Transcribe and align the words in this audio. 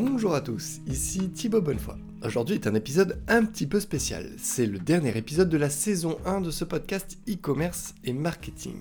Bonjour 0.00 0.32
à 0.32 0.40
tous, 0.40 0.78
ici 0.86 1.28
Thibaut 1.30 1.60
Bonnefoy. 1.60 1.96
Aujourd'hui 2.24 2.54
est 2.54 2.68
un 2.68 2.74
épisode 2.76 3.20
un 3.26 3.44
petit 3.44 3.66
peu 3.66 3.80
spécial. 3.80 4.30
C'est 4.38 4.66
le 4.66 4.78
dernier 4.78 5.18
épisode 5.18 5.48
de 5.48 5.56
la 5.56 5.70
saison 5.70 6.18
1 6.24 6.40
de 6.40 6.52
ce 6.52 6.64
podcast 6.64 7.18
e-commerce 7.28 7.96
et 8.04 8.12
marketing. 8.12 8.76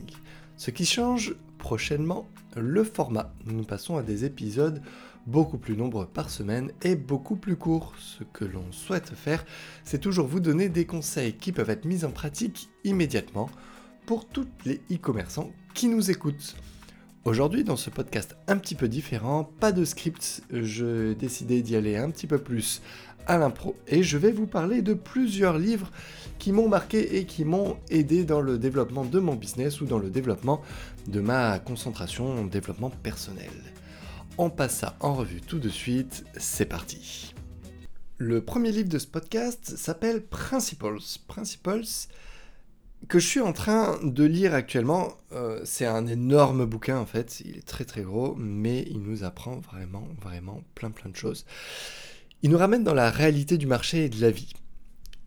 Ce 0.57 0.69
qui 0.69 0.85
change 0.85 1.33
prochainement, 1.57 2.27
le 2.55 2.83
format. 2.83 3.33
Nous 3.47 3.63
passons 3.63 3.97
à 3.97 4.03
des 4.03 4.25
épisodes 4.25 4.79
beaucoup 5.25 5.57
plus 5.57 5.75
nombreux 5.75 6.05
par 6.05 6.29
semaine 6.29 6.71
et 6.83 6.95
beaucoup 6.95 7.35
plus 7.35 7.55
courts. 7.55 7.95
Ce 7.97 8.23
que 8.23 8.45
l'on 8.45 8.71
souhaite 8.71 9.09
faire, 9.15 9.43
c'est 9.83 9.97
toujours 9.97 10.27
vous 10.27 10.39
donner 10.39 10.69
des 10.69 10.85
conseils 10.85 11.33
qui 11.33 11.51
peuvent 11.51 11.71
être 11.71 11.85
mis 11.85 12.05
en 12.05 12.11
pratique 12.11 12.69
immédiatement 12.83 13.49
pour 14.05 14.27
tous 14.27 14.47
les 14.65 14.81
e-commerçants 14.91 15.51
qui 15.73 15.87
nous 15.87 16.11
écoutent. 16.11 16.55
Aujourd'hui, 17.25 17.63
dans 17.63 17.75
ce 17.75 17.89
podcast 17.89 18.37
un 18.47 18.57
petit 18.57 18.75
peu 18.75 18.87
différent, 18.87 19.43
pas 19.43 19.71
de 19.71 19.83
script, 19.83 20.43
je 20.49 21.13
décidé 21.13 21.61
d'y 21.61 21.75
aller 21.75 21.97
un 21.97 22.09
petit 22.09 22.27
peu 22.27 22.37
plus 22.37 22.81
à 23.25 23.37
l'impro 23.37 23.75
et 23.87 24.03
je 24.03 24.17
vais 24.17 24.31
vous 24.31 24.47
parler 24.47 24.81
de 24.81 24.93
plusieurs 24.93 25.57
livres 25.57 25.91
qui 26.39 26.53
m'ont 26.53 26.69
marqué 26.69 27.17
et 27.17 27.25
qui 27.25 27.43
m'ont 27.43 27.77
aidé 27.89 28.23
dans 28.23 28.39
le 28.39 28.57
développement 28.57 29.03
de 29.03 29.19
mon 29.19 29.35
business 29.35 29.81
ou 29.81 29.85
dans 29.85 29.99
le 29.99 30.09
développement 30.09 30.61
de 31.07 31.19
ma 31.19 31.59
concentration 31.59 32.39
en 32.39 32.45
développement 32.45 32.89
personnel. 32.89 33.51
On 34.37 34.49
passe 34.49 34.77
ça 34.77 34.95
en 35.01 35.13
revue 35.13 35.41
tout 35.41 35.59
de 35.59 35.69
suite, 35.69 36.23
c'est 36.37 36.65
parti. 36.65 37.33
Le 38.19 38.41
premier 38.41 38.71
livre 38.71 38.89
de 38.89 38.99
ce 38.99 39.07
podcast 39.07 39.75
s'appelle 39.77 40.25
Principles. 40.25 40.97
Principles, 41.27 41.83
que 43.07 43.19
je 43.19 43.27
suis 43.27 43.39
en 43.39 43.53
train 43.53 43.99
de 44.03 44.23
lire 44.23 44.53
actuellement. 44.53 45.13
Euh, 45.31 45.61
c'est 45.63 45.85
un 45.85 46.07
énorme 46.07 46.65
bouquin 46.65 46.97
en 46.97 47.05
fait, 47.05 47.41
il 47.41 47.57
est 47.57 47.65
très 47.65 47.85
très 47.85 48.01
gros, 48.01 48.35
mais 48.35 48.83
il 48.89 48.99
nous 48.99 49.23
apprend 49.23 49.57
vraiment 49.57 50.07
vraiment 50.21 50.61
plein 50.75 50.91
plein 50.91 51.09
de 51.09 51.15
choses. 51.15 51.45
Il 52.43 52.51
nous 52.51 52.57
ramène 52.57 52.83
dans 52.83 52.93
la 52.93 53.09
réalité 53.09 53.57
du 53.57 53.67
marché 53.67 54.05
et 54.05 54.09
de 54.09 54.21
la 54.21 54.31
vie. 54.31 54.53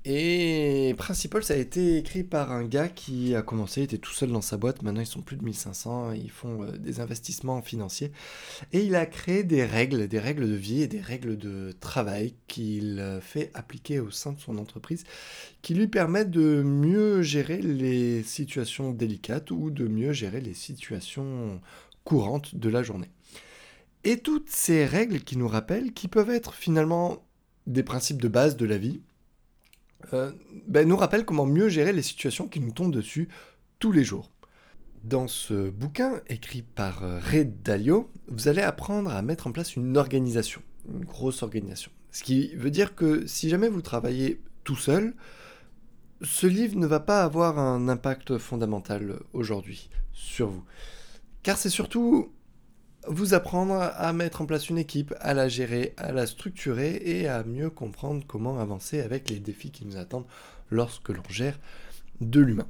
Et 0.07 0.95
Principal, 0.97 1.43
ça 1.43 1.55
a 1.55 1.57
été 1.59 1.99
écrit 1.99 2.25
par 2.25 2.53
un 2.53 2.65
gars 2.65 2.89
qui 2.89 3.35
a 3.35 3.43
commencé, 3.43 3.83
était 3.83 3.99
tout 3.99 4.13
seul 4.13 4.31
dans 4.31 4.41
sa 4.41 4.57
boîte, 4.57 4.83
maintenant 4.83 5.03
ils 5.03 5.07
sont 5.07 5.21
plus 5.21 5.37
de 5.37 5.45
1500, 5.45 6.13
ils 6.13 6.31
font 6.31 6.63
euh, 6.63 6.73
des 6.79 7.01
investissements 7.01 7.61
financiers. 7.61 8.11
Et 8.73 8.81
il 8.81 8.95
a 8.97 9.05
créé 9.05 9.45
des 9.45 9.65
règles, 9.65 10.09
des 10.09 10.19
règles 10.19 10.49
de 10.49 10.55
vie 10.55 10.83
et 10.83 10.87
des 10.87 11.01
règles 11.01 11.37
de 11.37 11.75
travail 11.81 12.35
qu'il 12.49 12.99
euh, 12.99 13.21
fait 13.21 13.51
appliquer 13.53 14.01
au 14.01 14.11
sein 14.11 14.33
de 14.33 14.41
son 14.41 14.57
entreprise, 14.57 15.05
qui 15.61 15.75
lui 15.75 15.87
permettent 15.87 16.31
de 16.31 16.63
mieux 16.63 17.21
gérer 17.21 17.61
les 17.61 18.23
situations 18.23 18.93
délicates 18.93 19.51
ou 19.51 19.71
de 19.71 19.87
mieux 19.87 20.13
gérer 20.13 20.41
les 20.41 20.55
situations 20.55 21.61
courantes 22.05 22.55
de 22.55 22.71
la 22.71 22.83
journée. 22.83 23.11
Et 24.05 24.19
toutes 24.19 24.49
ces 24.49 24.87
règles 24.87 25.21
qui 25.21 25.37
nous 25.37 25.49
rappellent, 25.49 25.93
qui 25.93 26.09
peuvent 26.09 26.31
être 26.31 26.55
finalement 26.55 27.23
des 27.67 27.83
principes 27.83 28.23
de 28.23 28.29
base 28.29 28.57
de 28.57 28.65
la 28.65 28.79
vie, 28.79 29.01
euh, 30.13 30.33
ben, 30.67 30.89
nous 30.89 30.97
rappelle 30.97 31.25
comment 31.25 31.47
mieux 31.47 31.69
gérer 31.69 31.93
les 31.93 32.03
situations 32.03 32.49
qui 32.49 32.61
nous 32.61 32.73
tombent 32.73 32.93
dessus 32.93 33.29
tous 33.79 33.93
les 33.93 34.05
jours. 34.05 34.31
Dans 35.05 35.29
ce 35.29 35.71
bouquin 35.71 36.21
écrit 36.29 36.63
par 36.63 37.05
euh, 37.05 37.19
Ray 37.21 37.47
Dalio, 37.47 38.11
vous 38.29 38.49
allez 38.49 38.63
apprendre 38.63 39.11
à 39.11 39.23
mettre 39.23 39.47
en 39.47 39.53
place 39.53 39.77
une 39.77 39.97
organisation, 39.97 40.63
une 40.93 41.05
grosse 41.05 41.43
organisation. 41.43 41.91
Ce 42.11 42.23
qui 42.23 42.55
veut 42.55 42.71
dire 42.71 42.95
que 42.95 43.27
si 43.27 43.49
jamais 43.49 43.69
vous 43.69 43.83
travaillez 43.83 44.41
tout 44.65 44.77
seul, 44.77 45.15
ce 46.23 46.47
livre 46.47 46.77
ne 46.77 46.87
va 46.87 47.01
pas 47.01 47.23
avoir 47.23 47.59
un 47.59 47.89
impact 47.89 48.37
fondamental 48.37 49.21
aujourd'hui 49.33 49.89
sur 50.13 50.49
vous. 50.49 50.65
Car 51.43 51.57
c'est 51.57 51.71
surtout 51.71 52.31
vous 53.07 53.35
apprendre 53.35 53.75
à 53.75 54.13
mettre 54.13 54.43
en 54.43 54.47
place 54.47 54.69
une 54.69 54.79
équipe, 54.79 55.15
à 55.21 55.35
la 55.35 55.49
gérer, 55.49 55.95
à 55.97 56.13
la 56.13 56.27
structurer 56.27 57.01
et 57.05 57.29
à 57.29 57.45
mieux 57.45 57.71
comprendre 57.71 58.25
comment 58.27 58.59
avancer 58.59 59.01
avec 59.01 59.31
les 59.31 59.39
défis 59.39 59.71
qui 59.71 59.87
nous 59.87 59.97
attendent 59.97 60.27
lorsque 60.71 61.09
l'on 61.09 61.23
gère 61.29 61.59
de 62.21 62.41
l'humain. 62.41 62.69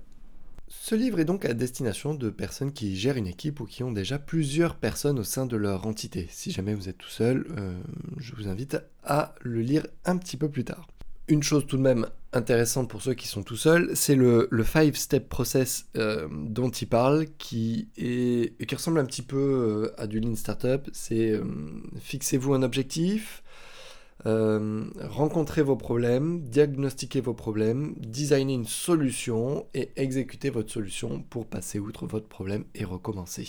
Ce 0.68 0.94
livre 0.94 1.18
est 1.18 1.24
donc 1.24 1.44
à 1.44 1.52
destination 1.52 2.14
de 2.14 2.30
personnes 2.30 2.72
qui 2.72 2.96
gèrent 2.96 3.16
une 3.16 3.26
équipe 3.26 3.58
ou 3.58 3.66
qui 3.66 3.82
ont 3.82 3.90
déjà 3.90 4.20
plusieurs 4.20 4.76
personnes 4.76 5.18
au 5.18 5.24
sein 5.24 5.44
de 5.44 5.56
leur 5.56 5.84
entité. 5.84 6.28
Si 6.30 6.52
jamais 6.52 6.74
vous 6.74 6.88
êtes 6.88 6.98
tout 6.98 7.08
seul, 7.08 7.46
euh, 7.58 7.76
je 8.18 8.36
vous 8.36 8.46
invite 8.46 8.78
à 9.02 9.34
le 9.40 9.62
lire 9.62 9.86
un 10.04 10.16
petit 10.16 10.36
peu 10.36 10.48
plus 10.48 10.64
tard. 10.64 10.86
Une 11.30 11.44
chose 11.44 11.64
tout 11.64 11.76
de 11.76 11.82
même 11.82 12.08
intéressante 12.32 12.90
pour 12.90 13.02
ceux 13.02 13.14
qui 13.14 13.28
sont 13.28 13.44
tout 13.44 13.56
seuls, 13.56 13.92
c'est 13.94 14.16
le, 14.16 14.48
le 14.50 14.64
five 14.64 14.96
step 14.96 15.28
process 15.28 15.86
euh, 15.96 16.26
dont 16.28 16.70
il 16.70 16.88
parle, 16.88 17.26
qui 17.38 17.88
ressemble 18.72 18.98
un 18.98 19.04
petit 19.04 19.22
peu 19.22 19.36
euh, 19.36 19.94
à 19.96 20.08
du 20.08 20.18
lean 20.18 20.34
startup. 20.34 20.90
C'est 20.92 21.30
euh, 21.30 21.44
fixez-vous 22.00 22.52
un 22.52 22.64
objectif, 22.64 23.44
rencontrez 24.24 25.62
vos 25.62 25.76
problèmes, 25.76 26.40
diagnostiquez 26.40 27.20
vos 27.20 27.32
problèmes, 27.32 27.94
designez 27.96 28.54
une 28.54 28.66
solution 28.66 29.66
et 29.72 29.90
exécutez 29.94 30.50
votre 30.50 30.72
solution 30.72 31.22
pour 31.22 31.46
passer 31.46 31.78
outre 31.78 32.06
votre 32.06 32.26
problème 32.26 32.64
et 32.74 32.84
recommencer. 32.84 33.46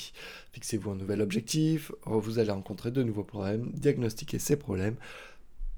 Fixez-vous 0.54 0.92
un 0.92 0.96
nouvel 0.96 1.22
objectif, 1.22 1.92
vous 2.06 2.38
allez 2.38 2.52
rencontrer 2.52 2.92
de 2.92 3.02
nouveaux 3.02 3.24
problèmes, 3.24 3.72
diagnostiquer 3.74 4.38
ces 4.38 4.56
problèmes 4.56 4.98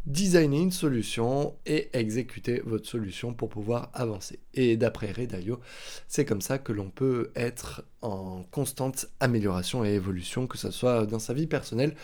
designer 0.06 0.62
une 0.62 0.72
solution 0.72 1.56
et 1.66 1.90
exécuter 1.94 2.62
votre 2.66 2.88
solution 2.88 3.34
pour 3.34 3.50
pouvoir 3.50 3.90
avancer. 3.94 4.40
Et 4.54 4.76
d'après 4.76 5.12
Ray 5.12 5.28
Dalio, 5.28 5.60
c'est 6.08 6.26
comme 6.26 6.42
ça 6.42 6.58
que 6.58 6.74
l'on 6.74 6.90
peut 6.90 7.32
être 7.36 7.86
en 8.02 8.44
constante 8.52 9.08
amélioration 9.20 9.86
et 9.86 9.94
évolution, 9.94 10.48
que 10.48 10.58
ce 10.58 10.72
soit 10.72 11.06
dans 11.06 11.20
sa 11.20 11.34
vie 11.34 11.48
personnelle 11.48 11.96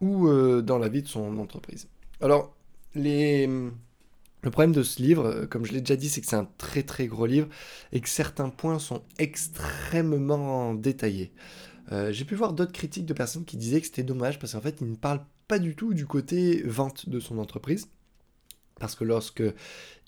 ou 0.00 0.28
euh, 0.28 0.62
dans 0.62 0.78
la 0.78 0.88
vie 0.88 1.02
de 1.02 1.08
son 1.08 1.38
entreprise. 1.38 1.88
Alors, 2.20 2.54
les... 2.94 3.46
le 3.46 4.50
problème 4.50 4.72
de 4.72 4.82
ce 4.82 5.02
livre, 5.02 5.46
comme 5.46 5.64
je 5.64 5.72
l'ai 5.72 5.80
déjà 5.80 5.96
dit, 5.96 6.08
c'est 6.08 6.20
que 6.20 6.26
c'est 6.28 6.36
un 6.36 6.48
très 6.58 6.84
très 6.84 7.06
gros 7.06 7.26
livre 7.26 7.48
et 7.90 8.00
que 8.00 8.08
certains 8.08 8.50
points 8.50 8.78
sont 8.78 9.02
extrêmement 9.18 10.74
détaillés. 10.74 11.32
Euh, 11.90 12.12
j'ai 12.12 12.24
pu 12.24 12.36
voir 12.36 12.52
d'autres 12.52 12.72
critiques 12.72 13.06
de 13.06 13.12
personnes 13.12 13.44
qui 13.44 13.56
disaient 13.56 13.80
que 13.80 13.86
c'était 13.86 14.04
dommage 14.04 14.38
parce 14.38 14.52
qu'en 14.52 14.60
fait, 14.60 14.76
il 14.80 14.90
ne 14.90 14.96
parle 14.96 15.20
pas 15.48 15.58
du 15.58 15.74
tout 15.74 15.94
du 15.94 16.06
côté 16.06 16.62
vente 16.64 17.08
de 17.08 17.20
son 17.20 17.38
entreprise. 17.38 17.88
Parce 18.80 18.94
que 18.94 19.04
lorsque 19.04 19.42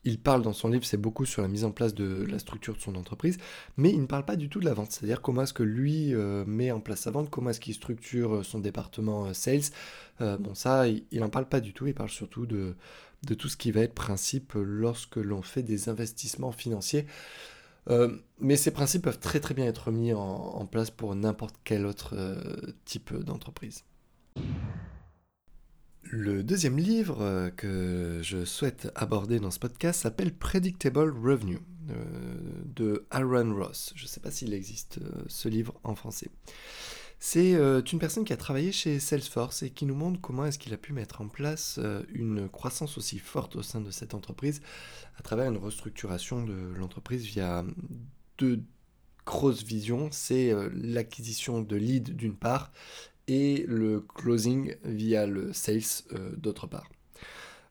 il 0.04 0.20
parle 0.20 0.42
dans 0.42 0.52
son 0.52 0.68
livre, 0.68 0.84
c'est 0.84 0.96
beaucoup 0.98 1.24
sur 1.24 1.42
la 1.42 1.48
mise 1.48 1.64
en 1.64 1.70
place 1.70 1.94
de 1.94 2.26
la 2.28 2.38
structure 2.38 2.74
de 2.74 2.80
son 2.80 2.94
entreprise, 2.94 3.38
mais 3.76 3.90
il 3.90 4.00
ne 4.00 4.06
parle 4.06 4.24
pas 4.24 4.36
du 4.36 4.48
tout 4.48 4.60
de 4.60 4.64
la 4.64 4.74
vente. 4.74 4.92
C'est-à-dire 4.92 5.22
comment 5.22 5.42
est-ce 5.42 5.54
que 5.54 5.62
lui 5.62 6.14
euh, 6.14 6.44
met 6.44 6.70
en 6.72 6.80
place 6.80 7.00
sa 7.00 7.10
vente, 7.10 7.30
comment 7.30 7.50
est-ce 7.50 7.60
qu'il 7.60 7.74
structure 7.74 8.36
euh, 8.36 8.42
son 8.42 8.58
département 8.58 9.32
sales. 9.32 9.70
bon, 10.20 10.54
ça, 10.54 10.88
il 10.88 11.20
n'en 11.20 11.30
parle 11.30 11.48
pas 11.48 11.60
du 11.60 11.72
tout. 11.72 11.86
Il 11.86 11.94
parle 11.94 12.10
surtout 12.10 12.46
de, 12.46 12.74
tout 13.38 13.48
ce 13.48 13.56
qui 13.56 13.70
va 13.70 13.80
être 13.80 13.94
principe 13.94 14.52
lorsque 14.56 15.16
l'on 15.16 15.42
fait 15.42 15.62
des 15.62 15.88
investissements 15.88 16.52
financiers. 16.52 17.06
Euh, 17.90 18.16
mais 18.38 18.56
ces 18.56 18.70
principes 18.70 19.02
peuvent 19.02 19.18
très 19.18 19.40
très 19.40 19.54
bien 19.54 19.66
être 19.66 19.90
mis 19.90 20.12
en, 20.12 20.66
place 20.66 20.90
pour 20.90 21.14
n'importe 21.14 21.56
quel 21.64 21.86
autre 21.86 22.14
euh, 22.16 22.72
type 22.84 23.14
d'entreprise. 23.14 23.84
Le 26.16 26.44
deuxième 26.44 26.78
livre 26.78 27.22
euh, 27.22 27.50
que 27.50 28.20
je 28.22 28.44
souhaite 28.44 28.88
aborder 28.94 29.40
dans 29.40 29.50
ce 29.50 29.58
podcast 29.58 30.02
s'appelle 30.02 30.32
Predictable 30.32 31.10
Revenue 31.10 31.58
de 32.64 33.04
Aaron 33.10 33.52
Ross. 33.52 33.92
Je 33.96 34.04
ne 34.04 34.08
sais 34.08 34.20
pas 34.20 34.30
s'il 34.30 34.54
existe 34.54 35.00
ce 35.26 35.48
livre 35.48 35.74
en 35.82 35.96
français. 35.96 36.30
C'est 37.26 37.54
euh, 37.54 37.80
une 37.80 37.98
personne 37.98 38.24
qui 38.24 38.34
a 38.34 38.36
travaillé 38.36 38.70
chez 38.70 39.00
Salesforce 39.00 39.62
et 39.62 39.70
qui 39.70 39.86
nous 39.86 39.94
montre 39.94 40.20
comment 40.20 40.44
est-ce 40.44 40.58
qu'il 40.58 40.74
a 40.74 40.76
pu 40.76 40.92
mettre 40.92 41.22
en 41.22 41.28
place 41.28 41.80
euh, 41.82 42.02
une 42.12 42.50
croissance 42.50 42.98
aussi 42.98 43.18
forte 43.18 43.56
au 43.56 43.62
sein 43.62 43.80
de 43.80 43.90
cette 43.90 44.12
entreprise 44.12 44.60
à 45.18 45.22
travers 45.22 45.50
une 45.50 45.56
restructuration 45.56 46.44
de 46.44 46.74
l'entreprise 46.76 47.24
via 47.24 47.64
deux 48.36 48.62
grosses 49.24 49.64
visions. 49.64 50.10
C'est 50.12 50.52
euh, 50.52 50.68
l'acquisition 50.74 51.62
de 51.62 51.76
leads 51.76 52.12
d'une 52.12 52.36
part 52.36 52.70
et 53.28 53.64
le 53.68 54.00
closing 54.00 54.74
via 54.84 55.26
le 55.26 55.52
sales 55.52 56.04
d'autre 56.36 56.66
part. 56.66 56.90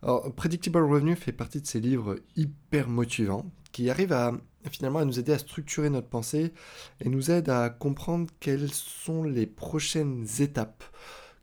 Alors, 0.01 0.33
Predictable 0.33 0.83
Revenue 0.83 1.15
fait 1.15 1.31
partie 1.31 1.61
de 1.61 1.67
ces 1.67 1.79
livres 1.79 2.17
hyper 2.35 2.89
motivants 2.89 3.45
qui 3.71 3.89
arrivent 3.89 4.13
à 4.13 4.33
finalement 4.69 4.99
à 4.99 5.05
nous 5.05 5.19
aider 5.19 5.33
à 5.33 5.37
structurer 5.37 5.89
notre 5.89 6.07
pensée 6.07 6.53
et 7.01 7.09
nous 7.09 7.31
aide 7.31 7.49
à 7.49 7.69
comprendre 7.69 8.29
quelles 8.39 8.71
sont 8.71 9.23
les 9.23 9.45
prochaines 9.45 10.25
étapes 10.39 10.83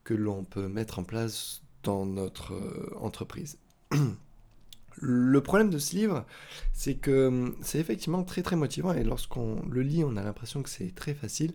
que 0.05 0.15
l'on 0.15 0.45
peut 0.45 0.69
mettre 0.69 0.99
en 0.99 1.05
place 1.05 1.63
dans 1.83 2.07
notre 2.07 2.55
euh, 2.55 2.95
entreprise. 2.99 3.59
Le 4.97 5.41
problème 5.41 5.71
de 5.71 5.79
ce 5.79 5.95
livre, 5.95 6.27
c'est 6.73 6.97
que 6.97 7.29
hum, 7.29 7.57
c'est 7.63 7.79
effectivement 7.79 8.25
très 8.25 8.43
très 8.43 8.57
motivant 8.57 8.93
et 8.93 9.05
lorsqu'on 9.05 9.63
le 9.69 9.83
lit, 9.83 10.05
on 10.05 10.17
a 10.17 10.23
l'impression 10.23 10.63
que 10.63 10.69
c'est 10.71 10.95
très 10.95 11.15
facile. 11.15 11.53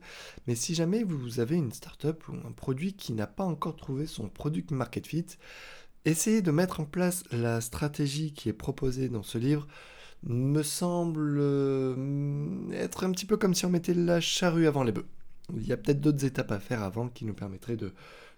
Mais 0.47 0.55
si 0.55 0.75
jamais 0.75 1.03
vous 1.03 1.39
avez 1.39 1.55
une 1.55 1.71
startup 1.71 2.27
ou 2.27 2.33
un 2.33 2.51
produit 2.51 2.93
qui 2.93 3.13
n'a 3.13 3.27
pas 3.27 3.43
encore 3.43 3.75
trouvé 3.75 4.05
son 4.07 4.29
product 4.29 4.71
market 4.71 5.05
fit, 5.07 5.25
essayez 6.05 6.41
de 6.41 6.51
mettre 6.51 6.79
en 6.79 6.85
place 6.85 7.23
la 7.31 7.61
stratégie 7.61 8.33
qui 8.33 8.49
est 8.49 8.53
proposée 8.53 9.09
dans 9.09 9.23
ce 9.23 9.37
livre 9.37 9.67
me 10.23 10.63
semble 10.63 11.37
euh, 11.39 12.71
être 12.71 13.03
un 13.03 13.11
petit 13.11 13.25
peu 13.25 13.37
comme 13.37 13.53
si 13.53 13.65
on 13.65 13.69
mettait 13.69 13.93
la 13.93 14.21
charrue 14.21 14.67
avant 14.67 14.83
les 14.83 14.91
bœufs. 14.91 15.05
Il 15.55 15.67
y 15.67 15.73
a 15.73 15.77
peut-être 15.77 16.01
d'autres 16.01 16.25
étapes 16.25 16.51
à 16.51 16.59
faire 16.59 16.81
avant 16.81 17.09
qui 17.09 17.25
nous 17.25 17.35
permettraient 17.35 17.75
de, 17.75 17.93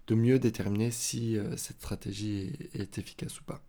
de 0.08 0.16
mieux 0.16 0.40
déterminer 0.40 0.92
si 0.92 1.38
cette 1.56 1.78
stratégie 1.78 2.54
est, 2.74 2.98
efficace 2.98 3.40
ou 3.40 3.44
pas. 3.44 3.62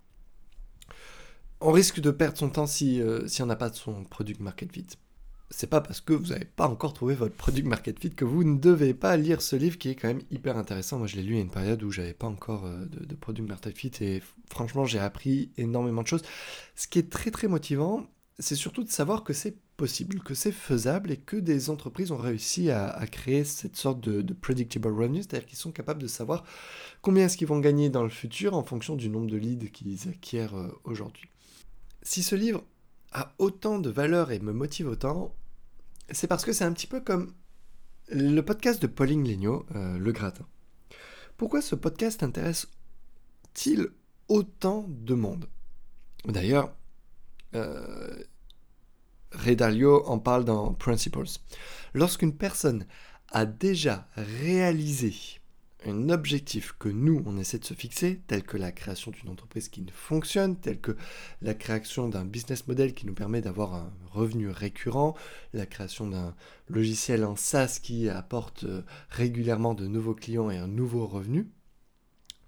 On 1.60 1.72
risque 1.72 2.00
de 2.00 2.10
perdre 2.10 2.38
son 2.38 2.50
temps 2.50 2.66
si, 2.66 3.02
si 3.26 3.42
on 3.42 3.46
n'a 3.46 3.56
pas 3.56 3.70
de 3.70 3.74
son 3.74 4.04
product 4.04 4.40
market 4.40 4.72
fit 4.72 4.86
c'est 5.50 5.66
pas 5.66 5.80
parce 5.80 6.00
que 6.00 6.12
vous 6.12 6.26
n'avez 6.26 6.44
pas 6.44 6.68
encore 6.68 6.92
trouvé 6.92 7.14
votre 7.14 7.34
product 7.34 7.66
market 7.66 7.98
fit 7.98 8.10
que 8.10 8.24
vous 8.24 8.44
ne 8.44 8.58
devez 8.58 8.92
pas 8.92 9.16
lire 9.16 9.40
ce 9.40 9.56
livre 9.56 9.78
qui 9.78 9.90
est 9.90 9.94
quand 9.94 10.08
même 10.08 10.22
hyper 10.30 10.56
intéressant. 10.58 10.98
Moi, 10.98 11.06
je 11.06 11.16
l'ai 11.16 11.22
lu 11.22 11.36
à 11.36 11.40
une 11.40 11.50
période 11.50 11.82
où 11.82 11.90
j'avais 11.90 12.12
pas 12.12 12.26
encore 12.26 12.66
euh, 12.66 12.84
de, 12.86 13.14
product 13.14 13.48
market 13.48 13.76
fit 13.76 13.92
et 14.00 14.22
franchement, 14.50 14.84
j'ai 14.84 14.98
appris 14.98 15.50
énormément 15.56 16.02
de 16.02 16.06
choses. 16.06 16.22
Ce 16.74 16.86
qui 16.86 16.98
est 16.98 17.10
très 17.10 17.30
très 17.30 17.48
motivant, 17.48 18.06
c'est 18.38 18.54
surtout 18.54 18.84
de 18.84 18.90
savoir 18.90 19.24
que 19.24 19.32
c'est 19.32 19.56
possible, 19.76 20.20
que 20.20 20.34
c'est 20.34 20.52
faisable 20.52 21.10
et 21.10 21.16
que 21.16 21.36
des 21.36 21.70
entreprises 21.70 22.12
ont 22.12 22.16
réussi 22.16 22.70
à, 22.70 23.04
créer 23.10 23.44
cette 23.44 23.76
sorte 23.76 24.00
de, 24.00 24.32
predictable 24.32 24.88
revenue, 24.88 25.22
c'est-à-dire 25.22 25.46
qu'ils 25.46 25.58
sont 25.58 25.72
capables 25.72 26.02
de 26.02 26.06
savoir 26.06 26.44
combien 27.02 27.26
est-ce 27.26 27.36
qu'ils 27.36 27.48
vont 27.48 27.58
gagner 27.58 27.90
dans 27.90 28.02
le 28.02 28.08
futur 28.08 28.54
en 28.54 28.62
fonction 28.62 28.96
du 28.96 29.08
nombre 29.08 29.28
de 29.28 29.36
leads 29.36 29.70
qu'ils 29.70 30.08
acquièrent 30.08 30.56
euh, 30.56 30.68
aujourd'hui. 30.84 31.28
Si 32.02 32.22
ce 32.22 32.36
livre 32.36 32.64
a 33.12 33.34
autant 33.38 33.78
de 33.78 33.90
valeur 33.90 34.30
et 34.30 34.38
me 34.38 34.52
motive 34.52 34.88
autant, 34.88 35.34
c'est 36.10 36.26
parce 36.26 36.44
que 36.44 36.52
c'est 36.52 36.64
un 36.64 36.72
petit 36.72 36.86
peu 36.86 37.00
comme 37.00 37.32
le 38.08 38.40
podcast 38.40 38.80
de 38.80 38.86
Pauline 38.86 39.26
Legnaud, 39.26 39.66
euh, 39.74 39.98
Le 39.98 40.12
Gratin. 40.12 40.46
Pourquoi 41.36 41.60
ce 41.60 41.74
podcast 41.74 42.22
intéresse-t-il 42.22 43.88
autant 44.28 44.86
de 44.88 45.14
monde? 45.14 45.48
D'ailleurs, 46.24 46.74
euh, 47.54 48.22
Dalio 49.46 50.04
en 50.06 50.18
parle 50.18 50.44
dans 50.44 50.72
Principles. 50.74 51.28
Lorsqu'une 51.94 52.36
personne 52.36 52.86
a 53.30 53.46
déjà 53.46 54.08
réalisé 54.16 55.14
un 55.86 56.08
objectif 56.08 56.74
que 56.78 56.88
nous, 56.88 57.22
on 57.26 57.38
essaie 57.38 57.58
de 57.58 57.64
se 57.64 57.74
fixer, 57.74 58.20
tel 58.26 58.42
que 58.42 58.56
la 58.56 58.72
création 58.72 59.12
d'une 59.12 59.28
entreprise 59.28 59.68
qui 59.68 59.84
fonctionne, 59.92 60.56
tel 60.56 60.80
que 60.80 60.96
la 61.40 61.54
création 61.54 62.08
d'un 62.08 62.24
business 62.24 62.66
model 62.66 62.94
qui 62.94 63.06
nous 63.06 63.14
permet 63.14 63.40
d'avoir 63.40 63.74
un 63.74 63.92
revenu 64.10 64.48
récurrent, 64.48 65.14
la 65.52 65.66
création 65.66 66.08
d'un 66.08 66.34
logiciel 66.68 67.24
en 67.24 67.36
SaaS 67.36 67.78
qui 67.80 68.08
apporte 68.08 68.64
euh, 68.64 68.82
régulièrement 69.10 69.74
de 69.74 69.86
nouveaux 69.86 70.14
clients 70.14 70.50
et 70.50 70.56
un 70.56 70.66
nouveau 70.66 71.06
revenu, 71.06 71.48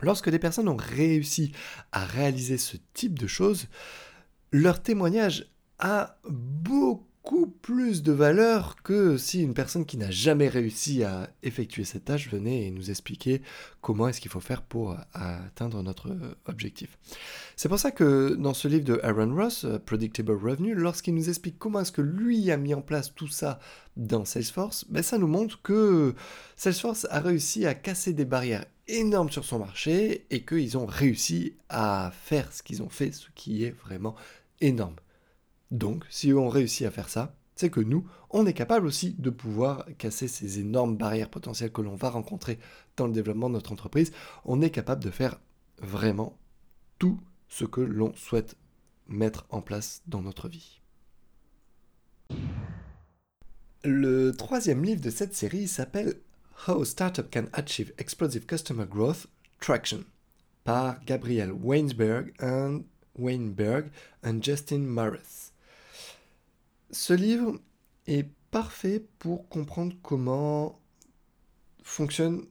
lorsque 0.01 0.31
des 0.31 0.41
personnes 0.41 0.69
ont 0.69 0.77
réussi 0.77 1.53
à 1.93 2.05
réaliser 2.05 2.59
ce 2.59 2.77
type 2.95 3.19
de 3.19 3.29
choses, 3.29 3.69
leur 4.53 4.83
témoignage 4.83 5.47
a 5.79 6.17
beaucoup 6.25 7.47
plus 7.47 8.03
de 8.03 8.13
valeur 8.13 8.77
que 8.83 9.17
si 9.17 9.43
une 9.43 9.55
personne 9.55 9.85
qui 9.85 9.97
n'a 9.97 10.11
jamais 10.11 10.49
réussi 10.49 11.05
à 11.05 11.31
effectuer 11.43 11.85
cette 11.85 12.07
tâche 12.07 12.29
venait 12.29 12.67
et 12.67 12.71
nous 12.71 12.91
expliquer 12.91 13.43
comment 13.81 14.09
est-ce 14.09 14.21
qu'il 14.21 14.31
faut 14.31 14.41
faire 14.41 14.63
pour 14.63 14.97
atteindre 15.13 15.83
notre 15.83 16.11
objectif. 16.47 16.99
C'est 17.57 17.69
pour 17.69 17.79
ça 17.79 17.91
que 17.91 18.35
dans 18.35 18.55
ce 18.55 18.69
livre 18.69 18.85
de 18.85 19.01
Aaron 19.03 19.35
Ross, 19.35 19.65
euh, 19.65 19.79
Predictable 19.79 20.33
Revenue, 20.33 20.75
lorsqu'il 20.75 21.15
nous 21.15 21.29
explique 21.29 21.59
comment 21.59 21.81
est-ce 21.81 21.93
que 21.93 22.03
lui 22.03 22.51
a 22.51 22.57
mis 22.57 22.75
en 22.75 22.83
place 22.83 23.15
tout 23.15 23.29
ça 23.29 23.61
dans 23.97 24.25
Salesforce, 24.25 24.87
ben 24.89 25.03
ça 25.03 25.19
nous 25.19 25.27
montre 25.27 25.61
que 25.63 26.15
Salesforce 26.57 27.07
a 27.11 27.21
réussi 27.21 27.67
à 27.67 27.75
casser 27.75 28.13
des 28.13 28.25
barrières 28.25 28.65
énormes 28.91 29.31
sur 29.31 29.45
son 29.45 29.59
marché 29.59 30.27
et 30.31 30.45
qu'ils 30.45 30.77
ont 30.77 30.87
réussi 30.87 31.55
à 31.69 32.13
faire 32.13 32.53
ce 32.53 32.63
qu'ils 32.63 32.83
ont 32.83 32.89
fait, 32.89 33.13
ce 33.13 33.29
qui 33.35 33.65
est 33.65 33.71
vraiment 33.71 34.15
énorme. 34.61 34.97
Donc, 35.71 36.05
si 36.11 36.33
on 36.33 36.49
réussit 36.49 36.87
à 36.87 36.91
faire 36.91 37.09
ça, 37.09 37.35
c'est 37.55 37.71
que 37.71 37.81
nous, 37.81 38.07
on 38.31 38.47
est 38.47 38.55
capable 38.55 38.87
aussi 38.87 39.15
de 39.19 39.31
pouvoir 39.31 39.85
casser 39.99 40.29
ces 40.29 40.61
énormes 40.61 40.97
barrières 40.97 41.31
potentielles 41.31 41.73
que 41.73 41.83
l'on 41.83 41.95
va 41.95 42.11
rencontrer 42.11 42.59
dans 42.97 43.07
le 43.07 43.13
développement 43.13 43.49
de 43.49 43.55
notre 43.55 43.73
entreprise. 43.73 44.13
On 44.45 44.63
est 44.63 44.71
capable 44.71 45.05
de 45.05 45.11
faire 45.11 45.41
vraiment 45.79 46.39
tout 46.99 47.21
ce 47.49 47.65
que 47.65 47.81
l'on 47.81 48.15
souhaite 48.15 48.57
mettre 49.09 49.47
en 49.51 49.61
place 49.61 50.03
dans 50.07 50.23
notre 50.23 50.49
vie. 50.49 50.81
Le 53.85 54.33
troisième 54.33 54.85
livre 54.85 55.01
de 55.01 55.11
cette 55.11 55.35
série 55.35 55.67
s'appelle 55.67 56.15
How 56.69 56.83
a 56.83 56.85
Startup 56.85 57.31
Can 57.31 57.47
Achieve 57.53 57.93
Explosive 57.99 58.47
Customer 58.47 58.85
Growth 58.89 59.27
Traction 59.59 60.05
par 60.65 61.03
Gabriel 61.05 61.53
Weinberg 61.53 62.33
and, 62.41 62.81
Weinberg 63.21 63.91
and 64.25 64.43
Justin 64.43 64.81
Morris. 64.81 65.53
Ce 66.91 67.13
livre 67.13 67.59
est 68.07 68.29
parfait 68.51 69.05
pour 69.19 69.49
comprendre 69.49 69.95
comment 70.03 70.81
fonctionnent 71.83 72.45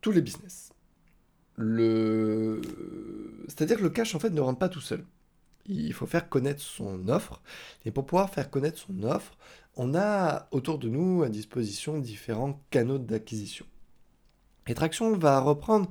tous 0.00 0.12
les 0.12 0.22
business. 0.22 0.72
Le... 1.56 2.60
C'est-à-dire 3.48 3.78
que 3.78 3.82
le 3.82 3.90
cash 3.90 4.14
en 4.14 4.18
fait 4.18 4.30
ne 4.30 4.40
rentre 4.40 4.58
pas 4.58 4.68
tout 4.68 4.80
seul. 4.80 5.04
Il 5.66 5.92
faut 5.92 6.06
faire 6.06 6.28
connaître 6.28 6.62
son 6.62 7.08
offre. 7.08 7.42
Et 7.84 7.90
pour 7.90 8.06
pouvoir 8.06 8.30
faire 8.30 8.50
connaître 8.50 8.78
son 8.78 9.02
offre, 9.02 9.36
on 9.74 9.94
a 9.94 10.48
autour 10.52 10.78
de 10.78 10.88
nous 10.88 11.22
à 11.22 11.28
disposition 11.28 11.98
différents 11.98 12.62
canaux 12.70 12.98
d'acquisition. 12.98 13.66
Et 14.68 14.74
Traction 14.74 15.16
va 15.16 15.40
reprendre 15.40 15.88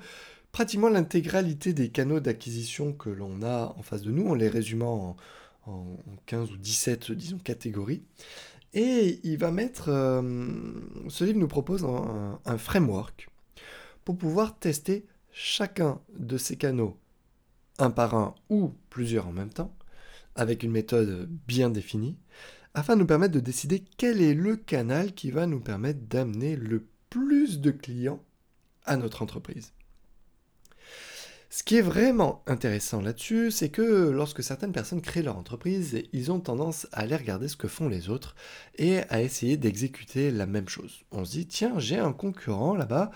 pratiquement 0.56 0.88
l'intégralité 0.88 1.74
des 1.74 1.90
canaux 1.90 2.22
d'acquisition 2.22 2.94
que 2.94 3.10
l'on 3.10 3.42
a 3.42 3.75
en 3.78 3.81
face 3.81 4.04
de 4.04 4.10
nous 4.10 4.30
en 4.30 4.36
les 4.36 4.48
résumant 4.48 5.18
en, 5.68 5.72
en 5.74 5.98
15 6.28 6.50
ou 6.50 6.56
17, 6.56 7.12
disons, 7.12 7.40
catégories. 7.40 8.04
Et 8.74 9.19
il 9.25 9.38
va 9.38 9.52
mettre, 9.52 9.90
euh, 9.90 10.22
ce 11.10 11.25
livre 11.25 11.40
nous 11.40 11.50
propose 11.50 11.84
un, 11.84 12.57
framework 12.57 13.28
pour 14.06 14.18
pouvoir 14.18 14.57
tester 14.57 15.06
chacun 15.30 16.00
de 16.18 16.38
ces 16.38 16.56
canaux 16.56 16.98
un 17.78 17.92
par 17.92 18.16
un 18.16 18.34
ou 18.50 18.72
plusieurs 18.90 19.28
en 19.28 19.34
même 19.34 19.51
temps, 19.51 19.75
avec 20.36 20.63
une 20.63 20.72
méthode 20.72 21.28
bien 21.50 21.69
définie, 21.69 22.16
afin 22.74 22.96
de 22.96 23.01
nous 23.01 23.08
permettre 23.08 23.34
de 23.34 23.42
décider 23.42 23.84
quel 23.98 24.22
est 24.22 24.34
le 24.34 24.56
canal 24.56 25.13
qui 25.13 25.31
va 25.31 25.48
nous 25.48 25.60
permettre 25.60 26.00
d'amener 26.08 26.56
le 26.56 26.88
plus 27.10 27.60
de 27.60 27.72
clients 27.72 28.24
à 28.86 28.96
notre 28.96 29.22
entreprise. 29.22 29.74
Ce 31.56 31.63
qui 31.63 31.78
est 31.78 31.81
vraiment 31.81 32.44
intéressant 32.48 33.00
là-dessus, 33.00 33.50
c'est 33.50 33.69
que 33.69 34.10
lorsque 34.10 34.44
certaines 34.44 34.74
personnes 34.74 35.00
créent 35.00 35.22
leur 35.22 35.38
entreprise, 35.38 36.04
ils 36.12 36.30
ont 36.30 36.42
tendance 36.42 36.86
à 36.92 37.00
aller 37.00 37.16
regarder 37.16 37.48
ce 37.48 37.56
que 37.56 37.69
font 37.69 37.88
les 37.88 38.10
autres 38.10 38.36
et 38.78 39.00
à 39.07 39.22
essayer 39.22 39.56
d'exécuter 39.56 40.32
la 40.32 40.48
même 40.48 40.68
chose. 40.68 41.06
On 41.13 41.24
se 41.24 41.32
dit, 41.32 41.48
tiens, 41.48 41.80
j'ai 41.80 41.98
un 41.98 42.12
concurrent 42.12 42.75
là-bas, 42.75 43.10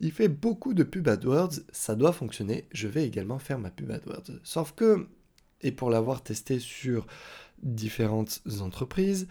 il 0.00 0.10
fait 0.10 0.26
beaucoup 0.26 0.74
de 0.74 0.82
pub 0.82 1.06
AdWords, 1.06 1.60
ça 1.70 1.94
doit 1.94 2.12
fonctionner, 2.12 2.66
je 2.72 2.88
vais 2.88 3.06
également 3.06 3.38
faire 3.38 3.60
ma 3.60 3.70
pub 3.70 3.92
AdWords. 3.92 4.40
Sauf 4.42 4.72
que, 4.72 5.06
et 5.60 5.70
pour 5.70 5.88
l'avoir 5.88 6.24
testé 6.24 6.58
sur 6.58 7.06
différentes 7.62 8.40
entreprises, 8.60 9.28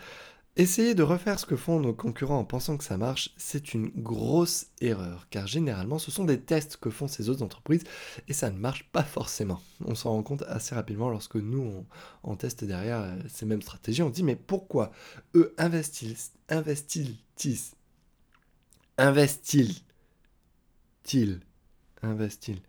Essayer 0.56 0.94
de 0.94 1.02
refaire 1.02 1.40
ce 1.40 1.48
que 1.48 1.56
font 1.56 1.80
nos 1.80 1.96
concurrents 1.96 2.38
en 2.38 2.46
pensant 2.46 2.78
que 2.78 2.84
ça 2.84 2.96
marche, 2.96 3.34
c'est 3.38 3.74
une 3.74 3.88
grosse 3.88 4.68
erreur, 4.82 5.26
car 5.32 5.48
généralement 5.48 5.98
ce 5.98 6.12
sont 6.12 6.26
des 6.26 6.40
tests 6.40 6.78
que 6.78 6.92
font 6.92 7.08
ces 7.08 7.30
autres 7.30 7.42
entreprises 7.42 7.84
et 8.28 8.34
ça 8.34 8.52
ne 8.52 8.60
marche 8.60 8.88
pas 8.92 9.04
forcément. 9.04 9.60
On 9.84 9.96
s'en 9.96 10.12
rend 10.12 10.22
compte 10.22 10.44
assez 10.44 10.76
rapidement 10.76 11.10
lorsque 11.10 11.38
nous 11.38 11.84
on, 12.24 12.36
teste 12.36 12.66
derrière 12.66 13.02
euh, 13.02 13.16
ces 13.30 13.48
mêmes 13.48 13.64
stratégies. 13.64 14.04
On 14.04 14.12
dit 14.12 14.22
mais 14.22 14.36
pourquoi 14.36 14.92
eux 15.34 15.56
investissent, 15.58 16.34
investissent, 16.50 17.74
investissent-ils, 19.00 21.40
investissent 22.04 22.62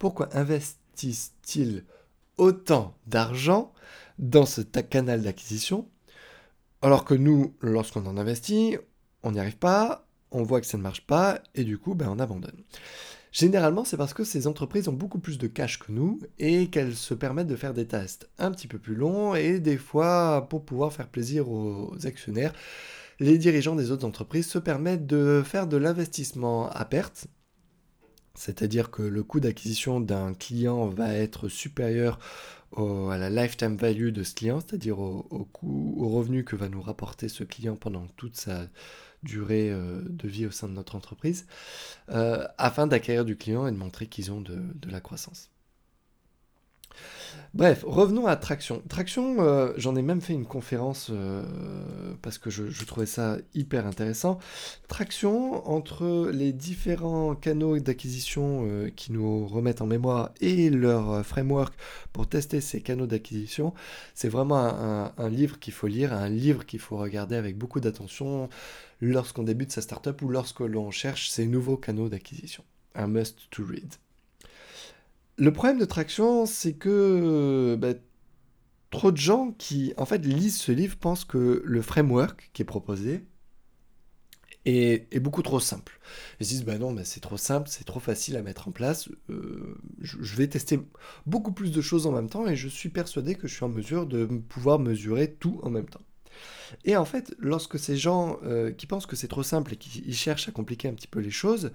pourquoi 0.00 0.34
investissent-ils 0.34 1.84
autant 2.38 2.96
d'argent 3.06 3.72
dans 4.18 4.46
ce 4.46 4.62
canal 4.62 5.22
d'acquisition 5.22 5.88
alors 6.82 7.04
que 7.04 7.14
nous, 7.14 7.54
lorsqu'on 7.60 8.06
en 8.06 8.16
investit, 8.16 8.76
on 9.22 9.32
n'y 9.32 9.40
arrive 9.40 9.58
pas, 9.58 10.06
on 10.30 10.42
voit 10.42 10.60
que 10.60 10.66
ça 10.66 10.78
ne 10.78 10.82
marche 10.82 11.06
pas, 11.06 11.40
et 11.54 11.64
du 11.64 11.78
coup, 11.78 11.94
ben, 11.94 12.08
on 12.08 12.18
abandonne. 12.18 12.62
Généralement, 13.32 13.84
c'est 13.84 13.96
parce 13.96 14.14
que 14.14 14.24
ces 14.24 14.46
entreprises 14.46 14.88
ont 14.88 14.92
beaucoup 14.92 15.20
plus 15.20 15.38
de 15.38 15.46
cash 15.46 15.78
que 15.78 15.92
nous 15.92 16.18
et 16.38 16.68
qu'elles 16.68 16.96
se 16.96 17.14
permettent 17.14 17.46
de 17.46 17.56
faire 17.56 17.74
des 17.74 17.86
tests 17.86 18.28
un 18.38 18.50
petit 18.50 18.66
peu 18.66 18.78
plus 18.78 18.96
longs 18.96 19.34
et 19.36 19.60
des 19.60 19.76
fois, 19.76 20.48
pour 20.50 20.64
pouvoir 20.64 20.92
faire 20.92 21.08
plaisir 21.08 21.48
aux 21.48 21.94
actionnaires, 22.04 22.52
les 23.20 23.38
dirigeants 23.38 23.76
des 23.76 23.92
autres 23.92 24.06
entreprises 24.06 24.48
se 24.48 24.58
permettent 24.58 25.06
de 25.06 25.42
faire 25.44 25.68
de 25.68 25.76
l'investissement 25.76 26.68
à 26.70 26.84
perte, 26.84 27.28
c'est-à-dire 28.34 28.90
que 28.90 29.02
le 29.02 29.22
coût 29.22 29.38
d'acquisition 29.38 30.00
d'un 30.00 30.34
client 30.34 30.88
va 30.88 31.14
être 31.14 31.48
supérieur 31.48 32.18
à 32.76 33.18
la 33.18 33.30
lifetime 33.30 33.76
value 33.76 34.10
de 34.10 34.22
ce 34.22 34.34
client, 34.34 34.60
c'est-à-dire 34.60 34.98
au, 35.00 35.48
coût, 35.52 35.94
au 35.98 36.08
revenu 36.08 36.44
que 36.44 36.56
va 36.56 36.68
nous 36.68 36.82
rapporter 36.82 37.28
ce 37.28 37.44
client 37.44 37.76
pendant 37.76 38.06
toute 38.16 38.36
sa 38.36 38.68
durée 39.22 39.70
euh, 39.70 40.02
de 40.08 40.28
vie 40.28 40.46
au 40.46 40.50
sein 40.50 40.68
de 40.68 40.72
notre 40.72 40.96
entreprise, 40.96 41.46
euh, 42.10 42.46
afin 42.58 42.86
d'acquérir 42.86 43.24
du 43.24 43.36
client 43.36 43.66
et 43.66 43.72
de 43.72 43.76
montrer 43.76 44.06
qu'ils 44.06 44.32
ont 44.32 44.40
de, 44.40 44.62
la 44.88 45.00
croissance. 45.00 45.50
Bref, 47.52 47.84
revenons 47.84 48.28
à 48.28 48.36
Traction. 48.36 48.80
Traction, 48.88 49.36
euh, 49.40 49.72
j'en 49.76 49.96
ai 49.96 50.02
même 50.02 50.20
fait 50.20 50.34
une 50.34 50.46
conférence 50.46 51.08
euh, 51.10 51.42
parce 52.22 52.38
que 52.38 52.48
je, 52.48 52.84
trouvais 52.84 53.06
ça 53.06 53.38
hyper 53.54 53.88
intéressant. 53.88 54.38
Traction, 54.86 55.68
entre 55.68 56.30
les 56.32 56.52
différents 56.52 57.34
canaux 57.34 57.76
d'acquisition 57.80 58.66
euh, 58.66 58.90
qui 58.94 59.10
nous 59.10 59.48
remettent 59.48 59.82
en 59.82 59.86
mémoire 59.86 60.30
et 60.40 60.70
leur 60.70 61.26
framework 61.26 61.74
pour 62.12 62.28
tester 62.28 62.60
ces 62.60 62.82
canaux 62.82 63.08
d'acquisition, 63.08 63.74
c'est 64.14 64.28
vraiment 64.28 64.58
un, 64.58 65.12
un 65.18 65.28
livre 65.28 65.58
qu'il 65.58 65.72
faut 65.72 65.88
lire, 65.88 66.12
un 66.12 66.28
livre 66.28 66.64
qu'il 66.64 66.78
faut 66.78 66.98
regarder 66.98 67.34
avec 67.34 67.58
beaucoup 67.58 67.80
d'attention 67.80 68.48
lorsqu'on 69.00 69.42
débute 69.42 69.72
sa 69.72 69.82
startup 69.82 70.22
ou 70.22 70.28
lorsque 70.28 70.60
l'on 70.60 70.92
cherche 70.92 71.30
ces 71.30 71.46
nouveaux 71.46 71.76
canaux 71.76 72.08
d'acquisition. 72.08 72.62
Un 72.94 73.08
must 73.08 73.48
to 73.50 73.64
read. 73.64 73.96
Le 75.40 75.54
problème 75.54 75.78
de 75.78 75.86
Traction, 75.86 76.44
c'est 76.44 76.74
que 76.74 77.74
bah, 77.80 77.94
trop 78.90 79.10
de 79.10 79.16
gens 79.16 79.52
qui 79.56 79.94
en 79.96 80.04
fait 80.04 80.18
lisent 80.18 80.58
ce 80.58 80.70
livre 80.70 80.98
pensent 80.98 81.24
que 81.24 81.62
le 81.64 81.80
framework 81.80 82.50
qui 82.52 82.60
est 82.60 82.66
proposé 82.66 83.24
est, 84.66 85.18
beaucoup 85.18 85.40
trop 85.40 85.58
simple. 85.58 85.98
Ils 86.40 86.46
se 86.46 86.50
disent 86.50 86.64
bah 86.66 86.76
non, 86.76 86.92
mais 86.92 87.04
c'est 87.04 87.20
trop 87.20 87.38
simple, 87.38 87.70
c'est 87.70 87.84
trop 87.84 88.00
facile 88.00 88.36
à 88.36 88.42
mettre 88.42 88.68
en 88.68 88.70
place. 88.70 89.08
Euh, 89.30 89.78
je, 90.02 90.36
vais 90.36 90.46
tester 90.46 90.78
beaucoup 91.24 91.52
plus 91.52 91.72
de 91.72 91.80
choses 91.80 92.06
en 92.06 92.12
même 92.12 92.28
temps 92.28 92.46
et 92.46 92.54
je 92.54 92.68
suis 92.68 92.90
persuadé 92.90 93.34
que 93.34 93.48
je 93.48 93.54
suis 93.54 93.64
en 93.64 93.70
mesure 93.70 94.04
de 94.04 94.26
pouvoir 94.26 94.78
mesurer 94.78 95.32
tout 95.32 95.58
en 95.62 95.70
même 95.70 95.88
temps. 95.88 96.02
Et 96.84 96.98
en 96.98 97.06
fait, 97.06 97.34
lorsque 97.38 97.78
ces 97.78 97.96
gens 97.96 98.38
euh, 98.44 98.72
qui 98.72 98.86
pensent 98.86 99.06
que 99.06 99.16
c'est 99.16 99.26
trop 99.26 99.42
simple 99.42 99.72
et 99.72 99.76
qui 99.76 100.12
cherchent 100.12 100.50
à 100.50 100.52
compliquer 100.52 100.88
un 100.88 100.94
petit 100.94 101.08
peu 101.08 101.20
les 101.20 101.30
choses, 101.30 101.72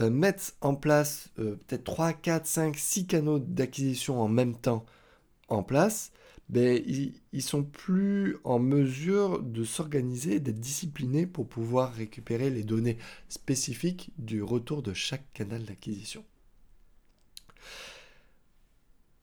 euh, 0.00 0.10
mettent 0.10 0.54
en 0.60 0.74
place 0.74 1.30
euh, 1.38 1.56
peut-être 1.66 1.84
3, 1.84 2.12
4, 2.12 2.46
5, 2.46 2.76
6 2.76 3.06
canaux 3.06 3.38
d'acquisition 3.38 4.20
en 4.20 4.28
même 4.28 4.56
temps 4.56 4.84
en 5.48 5.62
place, 5.62 6.12
ben, 6.48 6.82
ils, 6.86 7.14
ils 7.32 7.42
sont 7.42 7.62
plus 7.62 8.36
en 8.44 8.58
mesure 8.58 9.42
de 9.42 9.64
s'organiser, 9.64 10.40
d'être 10.40 10.60
disciplinés 10.60 11.26
pour 11.26 11.48
pouvoir 11.48 11.92
récupérer 11.92 12.50
les 12.50 12.64
données 12.64 12.98
spécifiques 13.28 14.10
du 14.18 14.42
retour 14.42 14.82
de 14.82 14.94
chaque 14.94 15.32
canal 15.32 15.64
d'acquisition. 15.64 16.24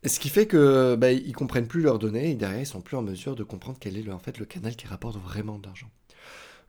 Ce 0.05 0.19
qui 0.19 0.29
fait 0.29 0.47
que 0.47 0.95
bah, 0.95 1.12
ils 1.12 1.33
comprennent 1.33 1.67
plus 1.67 1.81
leurs 1.81 2.00
données 2.00 2.31
et 2.31 2.36
derrière 2.36 2.62
ils 2.62 2.65
sont 2.65 2.81
plus 2.81 2.95
en 2.95 3.01
mesure 3.01 3.36
de 3.36 3.43
comprendre 3.43 3.77
quel 3.79 3.97
est 3.97 4.03
le, 4.03 4.13
en 4.13 4.19
fait, 4.19 4.38
le 4.38 4.45
canal 4.45 4.75
qui 4.75 4.88
rapporte 4.88 5.17
vraiment 5.17 5.59
d'argent. 5.59 5.89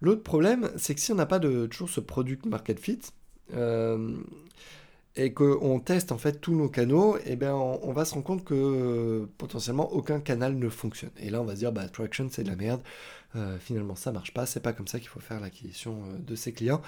L'autre 0.01 0.23
problème, 0.23 0.71
c'est 0.77 0.95
que 0.95 1.01
si 1.01 1.13
on 1.13 1.17
n'a 1.17 1.27
pas 1.27 1.39
de, 1.39 1.67
toujours 1.67 1.91
ce 1.91 2.01
product 2.01 2.47
market 2.47 2.81
fit, 2.81 3.01
et 5.19 5.33
qu'on 5.33 5.81
teste 5.81 6.13
en 6.13 6.19
fait 6.19 6.41
tous 6.41 6.55
nos 6.55 6.69
canaux, 6.69 7.17
et 7.19 7.33
eh 7.33 7.37
bien 7.37 7.55
on, 7.55 7.93
va 7.93 8.05
se 8.05 8.15
rendre 8.15 8.25
compte 8.25 8.45
que 8.45 9.29
potentiellement 9.37 9.93
aucun 9.93 10.21
canal 10.21 10.55
ne 10.55 10.69
fonctionne. 10.69 11.11
Et 11.19 11.29
là 11.29 11.41
on 11.41 11.45
va 11.45 11.55
se 11.55 11.59
dire 11.59 11.73
bah 11.73 11.89
Traction 11.89 12.29
c'est 12.31 12.45
de 12.45 12.49
la 12.49 12.57
merde, 12.57 12.81
euh, 13.37 13.59
finalement 13.59 13.95
ça 13.95 14.11
marche 14.11 14.33
pas, 14.33 14.47
c'est 14.47 14.61
pas 14.61 14.73
comme 14.73 14.87
ça 14.87 14.99
qu'il 14.99 15.09
faut 15.09 15.21
faire 15.21 15.41
l'acquisition 15.41 16.03
euh, 16.05 16.19
de 16.19 16.35
ses 16.35 16.53
clients. 16.53 16.81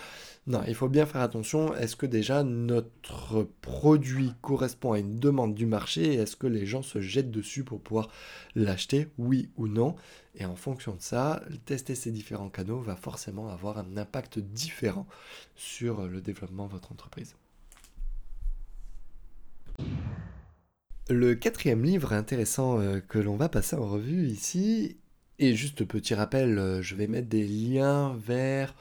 Non, 0.47 0.63
il 0.67 0.75
faut 0.75 0.89
bien 0.89 1.07
faire 1.07 1.21
attention, 1.21 1.75
est-ce 1.75 1.97
que 1.97 2.07
déjà 2.07 2.43
notre 2.43 3.49
produit 3.61 4.33
correspond 4.41 4.93
à 4.93 4.99
une 4.99 5.19
demande 5.19 5.55
du 5.55 5.67
marché 5.67 6.15
et 6.15 6.17
est-ce 6.17 6.37
que 6.37 6.47
les 6.47 6.67
gens 6.67 6.83
se 6.83 7.01
jettent 7.01 7.31
dessus 7.31 7.65
pour 7.65 7.81
pouvoir 7.81 8.09
l'acheter, 8.55 9.09
oui 9.19 9.51
ou 9.57 9.69
non? 9.69 9.97
Et 10.35 10.45
en 10.45 10.57
fonction 10.57 10.95
de 10.95 11.03
ça, 11.03 11.43
tester 11.67 11.95
ces 11.95 12.11
différents 12.11 12.51
canaux 12.51 12.81
va 12.81 12.97
forcément 12.97 13.49
avoir 13.49 13.79
un 13.79 13.97
impact 13.97 14.39
différent 14.39 15.07
sur 15.57 16.07
le 16.07 16.21
développement 16.21 16.67
de 16.67 16.73
votre 16.73 16.93
entreprise. 16.93 17.35
Le 21.09 21.35
quatrième 21.35 21.83
livre 21.83 22.13
intéressant 22.13 22.79
euh, 22.79 23.01
que 23.01 23.19
l'on 23.19 23.35
va 23.35 23.49
passer 23.49 23.75
en 23.75 23.85
revue 23.85 24.29
ici, 24.29 24.97
et 25.41 25.57
juste 25.57 25.85
petit 25.85 26.15
rappel, 26.15 26.59
euh, 26.59 26.83
je 26.83 26.95
vais 26.95 27.07
mettre 27.07 27.29
des 27.29 27.45
liens 27.45 28.15
vers, 28.17 28.75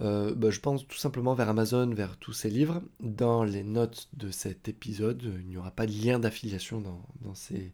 euh, 0.00 0.34
bah, 0.34 0.50
je 0.50 0.60
pense 0.60 0.86
tout 0.86 0.96
simplement 0.96 1.34
vers 1.34 1.48
Amazon, 1.48 1.92
vers 1.92 2.16
tous 2.16 2.32
ces 2.32 2.48
livres, 2.48 2.82
dans 3.00 3.44
les 3.44 3.62
notes 3.62 4.08
de 4.14 4.30
cet 4.30 4.68
épisode. 4.68 5.22
Il 5.40 5.48
n'y 5.48 5.56
aura 5.56 5.70
pas 5.70 5.86
de 5.86 5.92
lien 5.92 6.18
d'affiliation 6.18 6.80
dans, 6.80 7.34
ces, 7.34 7.72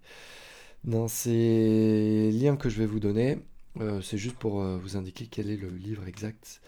dans 0.84 1.06
ces 1.06 2.30
liens 2.32 2.56
que 2.56 2.68
je 2.68 2.78
vais 2.78 2.86
vous 2.86 3.00
donner. 3.00 3.38
C'est 4.02 4.18
juste 4.18 4.36
pour 4.36 4.62
vous 4.62 4.96
indiquer 4.96 5.26
quel 5.26 5.50
est 5.50 5.56
le 5.56 5.68
livre 5.68 6.06
exact 6.06 6.60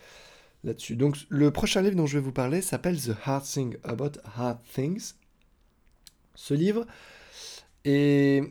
là-dessus. 0.64 0.96
Donc 0.96 1.16
le 1.28 1.52
prochain 1.52 1.80
livre 1.80 1.94
dont 1.94 2.06
je 2.06 2.18
vais 2.18 2.24
vous 2.24 2.32
parler 2.32 2.60
s'appelle 2.62 3.00
The 3.00 3.12
Hard 3.24 3.44
Thing 3.44 3.76
About 3.84 4.18
Hard 4.36 4.58
Things 4.74 5.14
ce 6.36 6.54
livre. 6.54 6.86
Et, 7.84 8.42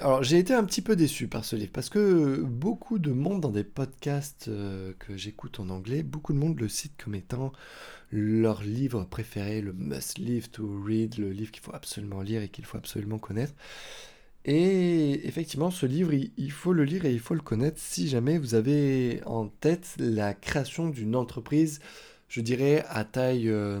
alors 0.00 0.22
j'ai 0.22 0.38
été 0.38 0.52
un 0.52 0.64
petit 0.64 0.82
peu 0.82 0.96
déçu 0.96 1.26
par 1.26 1.44
ce 1.44 1.56
livre 1.56 1.72
parce 1.72 1.88
que 1.88 2.42
beaucoup 2.42 2.98
de 2.98 3.12
monde 3.12 3.40
dans 3.40 3.50
des 3.50 3.64
podcasts 3.64 4.48
euh, 4.48 4.92
que 4.98 5.16
j'écoute 5.16 5.60
en 5.60 5.70
anglais, 5.70 6.02
beaucoup 6.02 6.32
de 6.32 6.38
monde 6.38 6.60
le 6.60 6.68
cite 6.68 6.92
comme 7.02 7.14
étant 7.14 7.52
leur 8.12 8.62
livre 8.62 9.04
préféré, 9.04 9.60
le 9.60 9.72
must 9.72 10.18
live 10.18 10.50
to 10.50 10.82
read, 10.84 11.18
le 11.18 11.30
livre 11.30 11.50
qu'il 11.50 11.62
faut 11.62 11.74
absolument 11.74 12.20
lire 12.20 12.42
et 12.42 12.48
qu'il 12.48 12.64
faut 12.64 12.76
absolument 12.76 13.18
connaître. 13.18 13.54
Et 14.44 15.26
effectivement, 15.26 15.70
ce 15.70 15.86
livre, 15.86 16.12
il, 16.14 16.52
faut 16.52 16.72
le 16.72 16.84
lire 16.84 17.04
et 17.04 17.12
il 17.12 17.20
faut 17.20 17.34
le 17.34 17.42
connaître 17.42 17.78
si 17.78 18.08
jamais 18.08 18.38
vous 18.38 18.54
avez 18.54 19.20
en 19.26 19.48
tête 19.48 19.94
la 19.98 20.32
création 20.32 20.88
d'une 20.88 21.14
entreprise, 21.14 21.80
je 22.28 22.40
dirais, 22.40 22.84
à 22.88 23.04
taille 23.04 23.50
euh, 23.50 23.80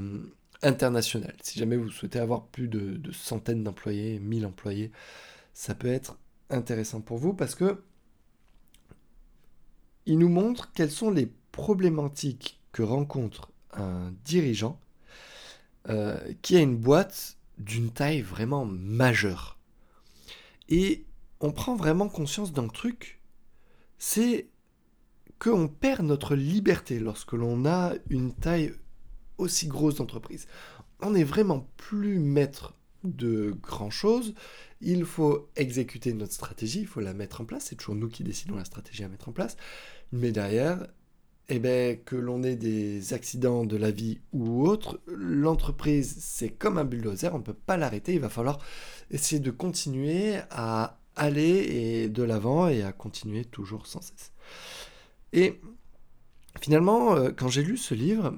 international. 0.62 1.34
Si 1.42 1.58
jamais 1.58 1.76
vous 1.76 1.90
souhaitez 1.90 2.18
avoir 2.18 2.44
plus 2.46 2.68
de, 2.68 3.00
centaines 3.12 3.64
d'employés, 3.64 4.18
1000 4.18 4.44
employés, 4.46 4.90
ça 5.60 5.74
peut 5.74 5.92
être 5.92 6.18
intéressant 6.48 7.02
pour 7.02 7.18
vous 7.18 7.34
parce 7.34 7.54
que 7.54 7.82
il 10.06 10.16
nous 10.16 10.30
montre 10.30 10.72
quelles 10.72 10.90
sont 10.90 11.10
les 11.10 11.30
problématiques 11.52 12.62
que 12.72 12.82
rencontre 12.82 13.52
un 13.74 14.10
dirigeant 14.24 14.80
euh, 15.90 16.16
qui 16.40 16.56
a 16.56 16.60
une 16.60 16.78
boîte 16.78 17.36
d'une 17.58 17.90
taille 17.90 18.22
vraiment 18.22 18.64
majeure. 18.64 19.58
Et 20.70 21.04
on 21.40 21.52
prend 21.52 21.76
vraiment 21.76 22.08
conscience 22.08 22.54
d'un 22.54 22.68
truc, 22.68 23.20
c'est 23.98 24.48
qu'on 25.38 25.68
perd 25.68 26.06
notre 26.06 26.36
liberté 26.36 26.98
lorsque 26.98 27.34
l'on 27.34 27.66
a 27.66 27.92
une 28.08 28.32
taille 28.32 28.72
aussi 29.36 29.68
grosse 29.68 30.00
entreprise. 30.00 30.46
On 31.02 31.10
n'est 31.10 31.22
vraiment 31.22 31.68
plus 31.76 32.18
maître 32.18 32.79
de 33.04 33.54
grand 33.62 33.90
chose. 33.90 34.34
Il 34.80 35.04
faut 35.04 35.48
exécuter 35.56 36.12
notre 36.12 36.32
stratégie, 36.32 36.80
il 36.80 36.86
faut 36.86 37.00
la 37.00 37.14
mettre 37.14 37.40
en 37.40 37.44
place. 37.44 37.66
C'est 37.68 37.76
toujours 37.76 37.94
nous 37.94 38.08
qui 38.08 38.24
décidons 38.24 38.56
la 38.56 38.64
stratégie 38.64 39.04
à 39.04 39.08
mettre 39.08 39.28
en 39.28 39.32
place. 39.32 39.56
Mais 40.12 40.32
derrière, 40.32 40.86
eh 41.48 41.58
ben, 41.58 41.98
que 42.04 42.16
l'on 42.16 42.42
ait 42.42 42.56
des 42.56 43.12
accidents 43.12 43.64
de 43.64 43.76
la 43.76 43.90
vie 43.90 44.20
ou 44.32 44.66
autre, 44.66 45.00
l'entreprise, 45.06 46.16
c'est 46.20 46.50
comme 46.50 46.78
un 46.78 46.84
bulldozer, 46.84 47.34
on 47.34 47.38
ne 47.38 47.42
peut 47.42 47.52
pas 47.52 47.76
l'arrêter. 47.76 48.14
Il 48.14 48.20
va 48.20 48.28
falloir 48.28 48.60
essayer 49.10 49.40
de 49.40 49.50
continuer 49.50 50.36
à 50.50 51.00
aller 51.16 51.42
et 51.42 52.08
de 52.08 52.22
l'avant 52.22 52.68
et 52.68 52.82
à 52.82 52.92
continuer 52.92 53.44
toujours 53.44 53.86
sans 53.86 54.00
cesse. 54.00 54.32
Et 55.32 55.60
finalement, 56.60 57.14
euh, 57.14 57.30
quand 57.36 57.48
j'ai 57.48 57.62
lu 57.62 57.76
ce 57.76 57.94
livre, 57.94 58.34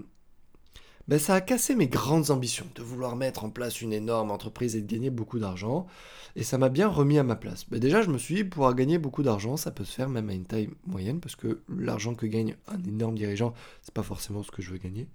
ben, 1.08 1.18
ça 1.18 1.34
a 1.34 1.40
cassé 1.40 1.74
mes 1.74 1.88
grandes 1.88 2.30
ambitions 2.30 2.66
de 2.74 2.82
vouloir 2.82 3.16
mettre 3.16 3.44
en 3.44 3.50
place 3.50 3.80
une 3.80 3.92
énorme 3.92 4.30
entreprise 4.30 4.76
et 4.76 4.80
de 4.80 4.86
gagner 4.86 5.10
beaucoup 5.10 5.38
d'argent. 5.38 5.86
Et 6.34 6.44
ça 6.44 6.56
m'a 6.56 6.70
bien 6.70 6.88
remis 6.88 7.18
à 7.18 7.24
ma 7.24 7.36
place. 7.36 7.66
Ben, 7.68 7.78
déjà, 7.78 8.02
je 8.02 8.10
me 8.10 8.18
suis 8.18 8.36
dit, 8.36 8.44
pouvoir 8.44 8.74
gagner 8.74 8.98
beaucoup 8.98 9.22
d'argent, 9.22 9.56
ça 9.56 9.70
peut 9.70 9.84
se 9.84 9.92
faire 9.92 10.08
même 10.08 10.30
à 10.30 10.32
une 10.32 10.46
taille 10.46 10.70
moyenne, 10.86 11.20
parce 11.20 11.36
que 11.36 11.60
l'argent 11.68 12.14
que 12.14 12.26
gagne 12.26 12.56
un 12.68 12.82
énorme 12.84 13.16
dirigeant, 13.16 13.52
c'est 13.82 13.92
pas 13.92 14.02
forcément 14.02 14.42
ce 14.42 14.50
que 14.50 14.62
je 14.62 14.70
veux 14.70 14.78
gagner. 14.78 15.08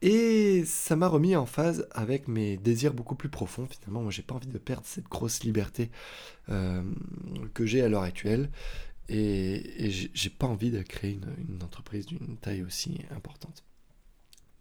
Et 0.00 0.64
ça 0.64 0.96
m'a 0.96 1.06
remis 1.06 1.36
en 1.36 1.46
phase 1.46 1.86
avec 1.92 2.26
mes 2.26 2.56
désirs 2.56 2.94
beaucoup 2.94 3.14
plus 3.14 3.28
profonds. 3.28 3.66
Finalement, 3.66 4.02
moi, 4.02 4.10
j'ai 4.10 4.22
pas 4.22 4.34
envie 4.34 4.48
de 4.48 4.58
perdre 4.58 4.86
cette 4.86 5.08
grosse 5.08 5.44
liberté 5.44 5.90
euh, 6.48 6.82
que 7.54 7.66
j'ai 7.66 7.82
à 7.82 7.88
l'heure 7.88 8.02
actuelle. 8.02 8.50
Et, 9.08 9.86
et 9.86 9.90
j'ai 9.90 10.30
pas 10.30 10.46
envie 10.46 10.70
de 10.70 10.80
créer 10.80 11.20
une 11.38 11.62
entreprise 11.62 12.06
d'une 12.06 12.36
taille 12.38 12.62
aussi 12.62 12.98
importante. 13.14 13.64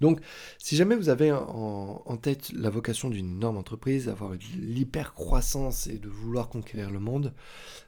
Donc, 0.02 0.20
si 0.58 0.76
jamais 0.76 0.96
vous 0.96 1.10
avez 1.10 1.32
en, 1.32 2.18
tête 2.18 2.52
la 2.54 2.72
vocation 2.72 3.10
d'une 3.10 3.38
énorme 3.38 3.58
entreprise, 3.58 4.10
avoir 4.10 4.32
l'hyper-croissance 4.58 5.88
et 5.88 6.00
de 6.00 6.10
vouloir 6.10 6.50
conquérir 6.50 6.90
le 6.90 7.00
monde, 7.00 7.34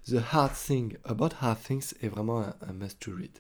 The 0.08 0.18
Hard 0.32 0.54
Thing 0.54 0.96
About 1.04 1.36
Hard 1.42 1.58
Things 1.60 1.94
est 2.02 2.08
vraiment 2.08 2.42
un, 2.42 2.74
must 2.74 3.00
to 3.00 3.12
read. 3.12 3.32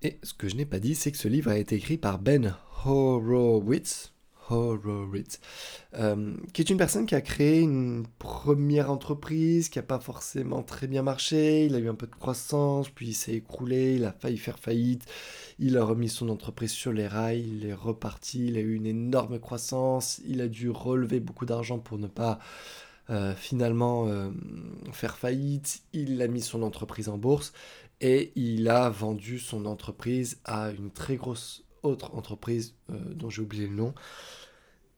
Et 0.00 0.18
ce 0.22 0.32
que 0.32 0.48
je 0.48 0.56
n'ai 0.56 0.64
pas 0.64 0.80
dit, 0.80 0.94
c'est 0.94 1.12
que 1.12 1.18
ce 1.18 1.28
livre 1.28 1.50
a 1.50 1.58
été 1.58 1.76
écrit 1.76 1.98
par 1.98 2.18
Ben 2.18 2.56
Horowitz, 2.84 4.11
Horowitz, 4.50 5.40
euh, 5.94 6.34
qui 6.52 6.62
est 6.62 6.70
une 6.70 6.76
personne 6.76 7.06
qui 7.06 7.14
a 7.14 7.20
créé 7.20 7.60
une 7.60 8.06
première 8.18 8.90
entreprise 8.90 9.68
qui 9.68 9.78
n'a 9.78 9.82
pas 9.82 10.00
forcément 10.00 10.62
très 10.62 10.86
bien 10.86 11.02
marché, 11.02 11.66
il 11.66 11.74
a 11.74 11.78
eu 11.78 11.88
un 11.88 11.94
peu 11.94 12.06
de 12.06 12.14
croissance, 12.14 12.88
puis 12.88 13.08
il 13.08 13.14
s'est 13.14 13.34
écroulé, 13.34 13.94
il 13.96 14.04
a 14.04 14.12
failli 14.12 14.38
faire 14.38 14.58
faillite, 14.58 15.04
il 15.58 15.76
a 15.76 15.84
remis 15.84 16.08
son 16.08 16.28
entreprise 16.28 16.72
sur 16.72 16.92
les 16.92 17.06
rails, 17.06 17.44
il 17.46 17.66
est 17.66 17.74
reparti, 17.74 18.46
il 18.46 18.56
a 18.56 18.60
eu 18.60 18.74
une 18.74 18.86
énorme 18.86 19.38
croissance, 19.38 20.20
il 20.26 20.40
a 20.40 20.48
dû 20.48 20.70
relever 20.70 21.20
beaucoup 21.20 21.46
d'argent 21.46 21.78
pour 21.78 21.98
ne 21.98 22.08
pas 22.08 22.38
finalement 23.36 24.08
faire 24.92 25.18
faillite, 25.18 25.82
il 25.92 26.22
a 26.22 26.28
mis 26.28 26.40
son 26.40 26.62
entreprise 26.62 27.10
en 27.10 27.18
bourse 27.18 27.52
et 28.00 28.32
il 28.36 28.68
a 28.68 28.88
vendu 28.88 29.38
son 29.38 29.66
entreprise 29.66 30.40
à 30.44 30.70
une 30.70 30.90
très 30.90 31.16
grosse 31.16 31.64
autre 31.82 32.14
entreprise 32.14 32.74
dont 32.88 33.30
j'ai 33.30 33.42
oublié 33.42 33.66
le 33.66 33.74
nom, 33.74 33.94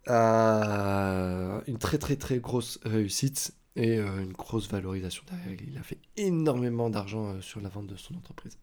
à 0.06 1.62
une 1.66 1.78
très 1.78 1.98
très 1.98 2.16
très 2.16 2.38
grosse 2.38 2.78
réussite 2.84 3.54
et 3.76 3.98
une 3.98 4.32
grosse 4.32 4.68
valorisation 4.68 5.24
derrière. 5.30 5.60
Il 5.66 5.78
a 5.78 5.82
fait 5.82 5.98
énormément 6.16 6.90
d'argent 6.90 7.40
sur 7.40 7.60
la 7.60 7.68
vente 7.68 7.86
de 7.86 7.96
son 7.96 8.14
entreprise. 8.14 8.58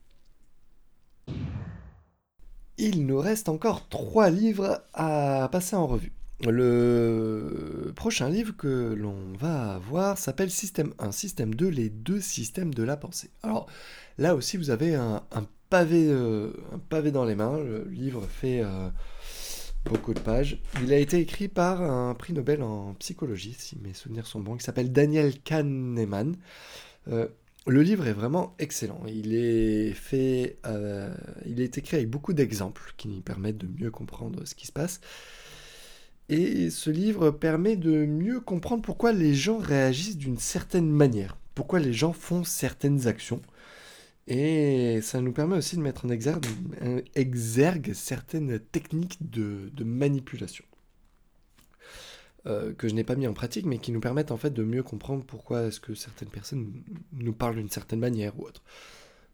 Il 2.78 3.06
nous 3.06 3.20
reste 3.20 3.50
encore 3.50 3.90
trois 3.90 4.30
livres 4.30 4.82
à 4.94 5.50
passer 5.52 5.76
en 5.76 5.88
revue. 5.88 6.14
Le 6.44 7.94
prochain 7.96 8.28
livre 8.30 8.56
que 8.58 8.96
l'on 8.98 9.34
va 9.38 9.78
voir 9.78 10.18
s'appelle 10.18 10.50
Système 10.50 10.94
1, 10.98 11.12
Système 11.12 11.54
2, 11.54 11.68
les 11.68 11.90
deux 11.90 12.20
systèmes 12.20 12.74
de 12.74 12.82
la 12.82 12.98
pensée. 12.98 13.30
Alors 13.44 13.68
là 14.18 14.34
aussi, 14.34 14.58
vous 14.58 14.72
avez 14.72 14.96
un, 14.96 15.22
pavé, 15.72 16.06
euh, 16.10 16.52
un 16.74 16.78
pavé 16.78 17.12
dans 17.12 17.26
les 17.26 17.34
mains. 17.34 17.58
Le 17.58 17.88
livre 17.90 18.28
fait 18.28 18.62
euh, 18.62 18.90
beaucoup 19.86 20.14
de 20.14 20.20
pages. 20.20 20.60
Il 20.84 20.94
a 20.94 20.98
été 20.98 21.18
écrit 21.18 21.48
par 21.48 21.82
un 21.82 22.14
prix 22.14 22.34
Nobel 22.34 22.62
en 22.62 22.94
psychologie, 22.96 23.56
si 23.58 23.80
mes 23.82 23.94
souvenirs 23.94 24.28
sont 24.28 24.42
bons, 24.42 24.58
qui 24.58 24.64
s'appelle 24.64 24.92
Daniel 24.92 25.40
Kahneman. 25.40 26.36
Euh, 27.08 27.28
le 27.68 27.82
livre 27.82 28.06
est 28.06 28.14
vraiment 28.14 28.54
excellent. 28.60 29.02
Il 29.08 29.34
est 29.34 29.94
fait, 29.94 30.58
il 31.46 31.62
est 31.62 31.78
écrit 31.78 31.98
avec 31.98 32.10
beaucoup 32.10 32.34
d'exemples 32.34 32.94
qui 32.98 33.22
permettent 33.22 33.60
de 33.60 33.68
mieux 33.68 33.92
comprendre 33.92 34.46
ce 34.46 34.56
qui 34.56 34.66
se 34.66 34.72
passe. 34.72 35.00
Et 36.28 36.72
ce 36.72 36.90
livre 36.90 37.30
permet 37.30 37.76
de 37.76 38.06
mieux 38.06 38.40
comprendre 38.40 38.82
pourquoi 38.82 39.12
les 39.12 39.36
gens 39.36 39.60
réagissent 39.60 40.18
d'une 40.18 40.40
certaine 40.40 40.90
manière, 40.90 41.38
pourquoi 41.54 41.80
les 41.80 41.94
gens 41.94 42.14
font 42.14 42.44
certaines 42.44 43.06
actions. 43.06 43.42
Et 44.28 45.02
ça 45.02 45.20
nous 45.22 45.34
permet 45.34 45.58
aussi 45.58 45.76
de 45.76 45.82
mettre 45.82 46.06
en 46.06 46.10
exergue, 46.10 47.94
certaines 47.94 48.60
techniques 48.60 49.30
de 49.30 49.84
manipulation. 49.84 50.66
Euh, 52.48 52.74
que 52.74 52.88
je 52.88 52.96
n'ai 52.96 53.04
pas 53.04 53.16
mis 53.16 53.28
en 53.28 53.34
pratique, 53.34 53.68
mais 53.68 53.78
qui 53.78 53.92
nous 53.92 54.00
permettent 54.00 54.32
en 54.32 54.38
fait 54.38 54.50
de 54.50 54.64
mieux 54.64 54.82
comprendre 54.82 55.24
pourquoi 55.24 55.66
est-ce 55.66 55.80
que 55.80 55.94
certaines 55.94 56.30
personnes 56.30 56.74
nous 57.14 57.34
parlent 57.34 57.56
d'une 57.56 57.70
certaine 57.70 58.00
manière 58.00 58.40
ou 58.40 58.46
autre. 58.46 58.64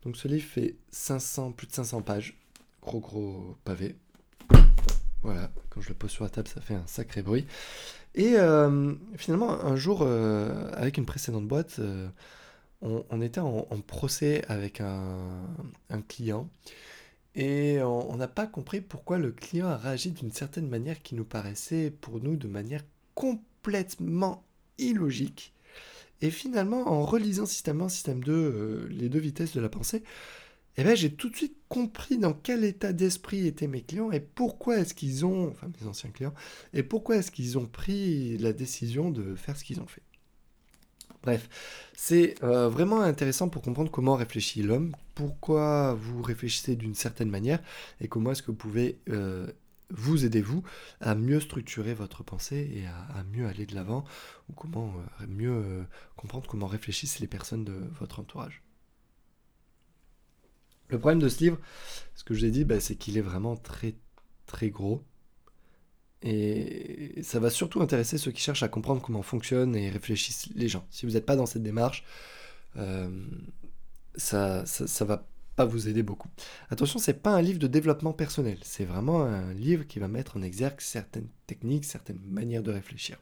Donc 0.03 0.17
ce 0.17 0.27
livre 0.27 0.45
fait 0.45 0.75
500, 0.91 1.53
plus 1.53 1.67
de 1.67 1.71
500 1.71 2.01
pages, 2.01 2.37
gros 2.81 2.99
gros 2.99 3.55
pavé. 3.63 3.95
Voilà, 5.23 5.49
quand 5.69 5.79
je 5.79 5.87
le 5.87 5.95
pose 5.95 6.11
sur 6.11 6.25
la 6.25 6.29
table, 6.29 6.49
ça 6.49 6.59
fait 6.59 6.73
un 6.73 6.85
sacré 6.85 7.21
bruit. 7.21 7.45
Et 8.13 8.33
euh, 8.35 8.93
finalement, 9.15 9.51
un 9.63 9.77
jour, 9.77 9.99
euh, 10.01 10.69
avec 10.73 10.97
une 10.97 11.05
précédente 11.05 11.47
boîte, 11.47 11.79
on, 12.81 13.21
était 13.21 13.39
en, 13.39 13.63
procès 13.85 14.43
avec 14.47 14.81
un, 14.81 16.01
client. 16.07 16.49
Et 17.35 17.79
on 17.81 18.15
n'a 18.17 18.27
pas 18.27 18.47
compris 18.47 18.81
pourquoi 18.81 19.17
le 19.17 19.31
client 19.31 19.67
a 19.67 19.77
réagi 19.77 20.11
d'une 20.11 20.31
certaine 20.31 20.67
manière 20.67 21.01
qui 21.01 21.15
nous 21.15 21.25
paraissait 21.25 21.91
pour 21.91 22.21
nous 22.21 22.35
de 22.35 22.47
manière 22.47 22.83
complètement 23.15 24.43
illogique. 24.77 25.53
Et 26.21 26.31
finalement, 26.31 26.87
en 26.87 27.05
relisant 27.05 27.45
système 27.45 27.81
1, 27.81 27.89
système 27.89 28.23
2, 28.23 28.31
euh, 28.33 28.87
les 28.89 29.09
deux 29.09 29.19
vitesses 29.19 29.55
de 29.55 29.61
la 29.61 29.69
pensée, 29.69 30.03
eh 30.77 30.83
ben, 30.83 30.95
j'ai 30.95 31.11
tout 31.11 31.29
de 31.29 31.35
suite 31.35 31.57
compris 31.69 32.17
dans 32.17 32.33
quel 32.33 32.63
état 32.63 32.93
d'esprit 32.93 33.47
étaient 33.47 33.67
mes 33.67 33.81
clients 33.81 34.11
et 34.11 34.19
pourquoi 34.19 34.77
est-ce 34.77 34.93
qu'ils 34.93 35.25
ont, 35.25 35.49
enfin 35.49 35.69
mes 35.79 35.87
anciens 35.87 36.11
clients, 36.11 36.33
et 36.73 36.83
pourquoi 36.83 37.17
est-ce 37.17 37.31
qu'ils 37.31 37.57
ont 37.57 37.65
pris 37.65 38.37
la 38.37 38.53
décision 38.53 39.09
de 39.09 39.35
faire 39.35 39.57
ce 39.57 39.63
qu'ils 39.63 39.79
ont 39.79 39.87
fait. 39.87 40.03
Bref, 41.23 41.49
c'est 41.93 42.35
euh, 42.43 42.69
vraiment 42.69 43.01
intéressant 43.01 43.49
pour 43.49 43.61
comprendre 43.61 43.91
comment 43.91 44.15
réfléchit 44.15 44.61
l'homme, 44.61 44.95
pourquoi 45.15 45.93
vous 45.93 46.21
réfléchissez 46.21 46.75
d'une 46.75 46.95
certaine 46.95 47.29
manière 47.29 47.59
et 47.99 48.07
comment 48.07 48.31
est-ce 48.31 48.43
que 48.43 48.51
vous 48.51 48.57
pouvez 48.57 48.99
euh, 49.09 49.47
vous 49.89 50.25
aidez-vous 50.25 50.63
à 50.99 51.15
mieux 51.15 51.39
structurer 51.39 51.93
votre 51.93 52.23
pensée 52.23 52.69
et 52.73 52.87
à, 52.87 53.23
mieux 53.31 53.47
aller 53.47 53.65
de 53.65 53.73
l'avant, 53.73 54.03
ou 54.49 54.53
comment 54.53 54.93
euh, 55.21 55.27
mieux 55.27 55.85
comprendre 56.15 56.47
comment 56.47 56.67
réfléchissent 56.67 57.19
les 57.19 57.27
personnes 57.27 57.63
de 57.63 57.89
votre 57.99 58.19
entourage. 58.19 58.63
Le 60.89 60.99
problème 60.99 61.19
de 61.19 61.29
ce 61.29 61.39
livre, 61.39 61.57
ce 62.15 62.23
que 62.23 62.33
je 62.33 62.39
vous 62.39 62.45
ai 62.45 62.51
dit, 62.51 62.63
bah, 62.63 62.79
c'est 62.79 62.95
qu'il 62.95 63.17
est 63.17 63.21
vraiment 63.21 63.55
très 63.55 63.95
très 64.45 64.69
gros. 64.69 65.03
Et 66.23 67.21
ça 67.21 67.39
va 67.39 67.49
surtout 67.49 67.81
intéresser 67.81 68.17
ceux 68.17 68.31
qui 68.31 68.41
cherchent 68.41 68.63
à 68.63 68.67
comprendre 68.67 69.01
comment 69.01 69.21
fonctionnent 69.21 69.75
et 69.75 69.89
réfléchissent 69.89 70.49
les 70.55 70.67
gens. 70.67 70.85
Si 70.89 71.05
vous 71.05 71.13
n'êtes 71.13 71.25
pas 71.25 71.35
dans 71.35 71.45
cette 71.45 71.63
démarche, 71.63 72.03
euh, 72.77 73.09
ça, 74.15 74.65
ça, 74.65 74.87
ça 74.87 75.05
va 75.05 75.27
pas 75.55 75.65
vous 75.65 75.87
aider 75.87 76.03
beaucoup. 76.03 76.29
Attention, 76.69 76.99
c'est 76.99 77.21
pas 77.21 77.31
un 77.31 77.41
livre 77.41 77.59
de 77.59 77.67
développement 77.67 78.13
personnel, 78.13 78.59
c'est 78.61 78.85
vraiment 78.85 79.23
un 79.23 79.53
livre 79.53 79.85
qui 79.85 79.99
va 79.99 80.07
mettre 80.07 80.37
en 80.37 80.43
exergue 80.43 80.79
certaines 80.79 81.29
techniques, 81.47 81.85
certaines 81.85 82.21
manières 82.25 82.63
de 82.63 82.71
réfléchir. 82.71 83.17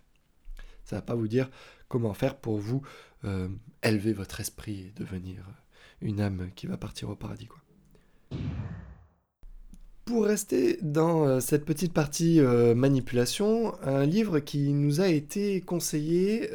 Ça 0.83 0.97
va 0.97 1.01
pas 1.01 1.15
vous 1.15 1.27
dire 1.27 1.49
comment 1.87 2.13
faire 2.13 2.37
pour 2.37 2.59
vous 2.59 2.81
euh, 3.23 3.49
élever 3.83 4.13
votre 4.13 4.39
esprit 4.39 4.87
et 4.87 4.93
devenir 4.95 5.45
une 6.01 6.19
âme 6.19 6.49
qui 6.55 6.67
va 6.67 6.77
partir 6.77 7.09
au 7.09 7.15
paradis. 7.15 7.47
Quoi. 7.47 7.61
Pour 10.05 10.25
rester 10.25 10.77
dans 10.83 11.25
euh, 11.25 11.39
cette 11.39 11.65
petite 11.65 11.91
partie 11.91 12.39
euh, 12.39 12.75
manipulation, 12.75 13.73
un 13.81 14.05
livre 14.05 14.39
qui 14.39 14.71
nous 14.71 15.01
a 15.01 15.07
été 15.07 15.61
conseillé 15.61 16.51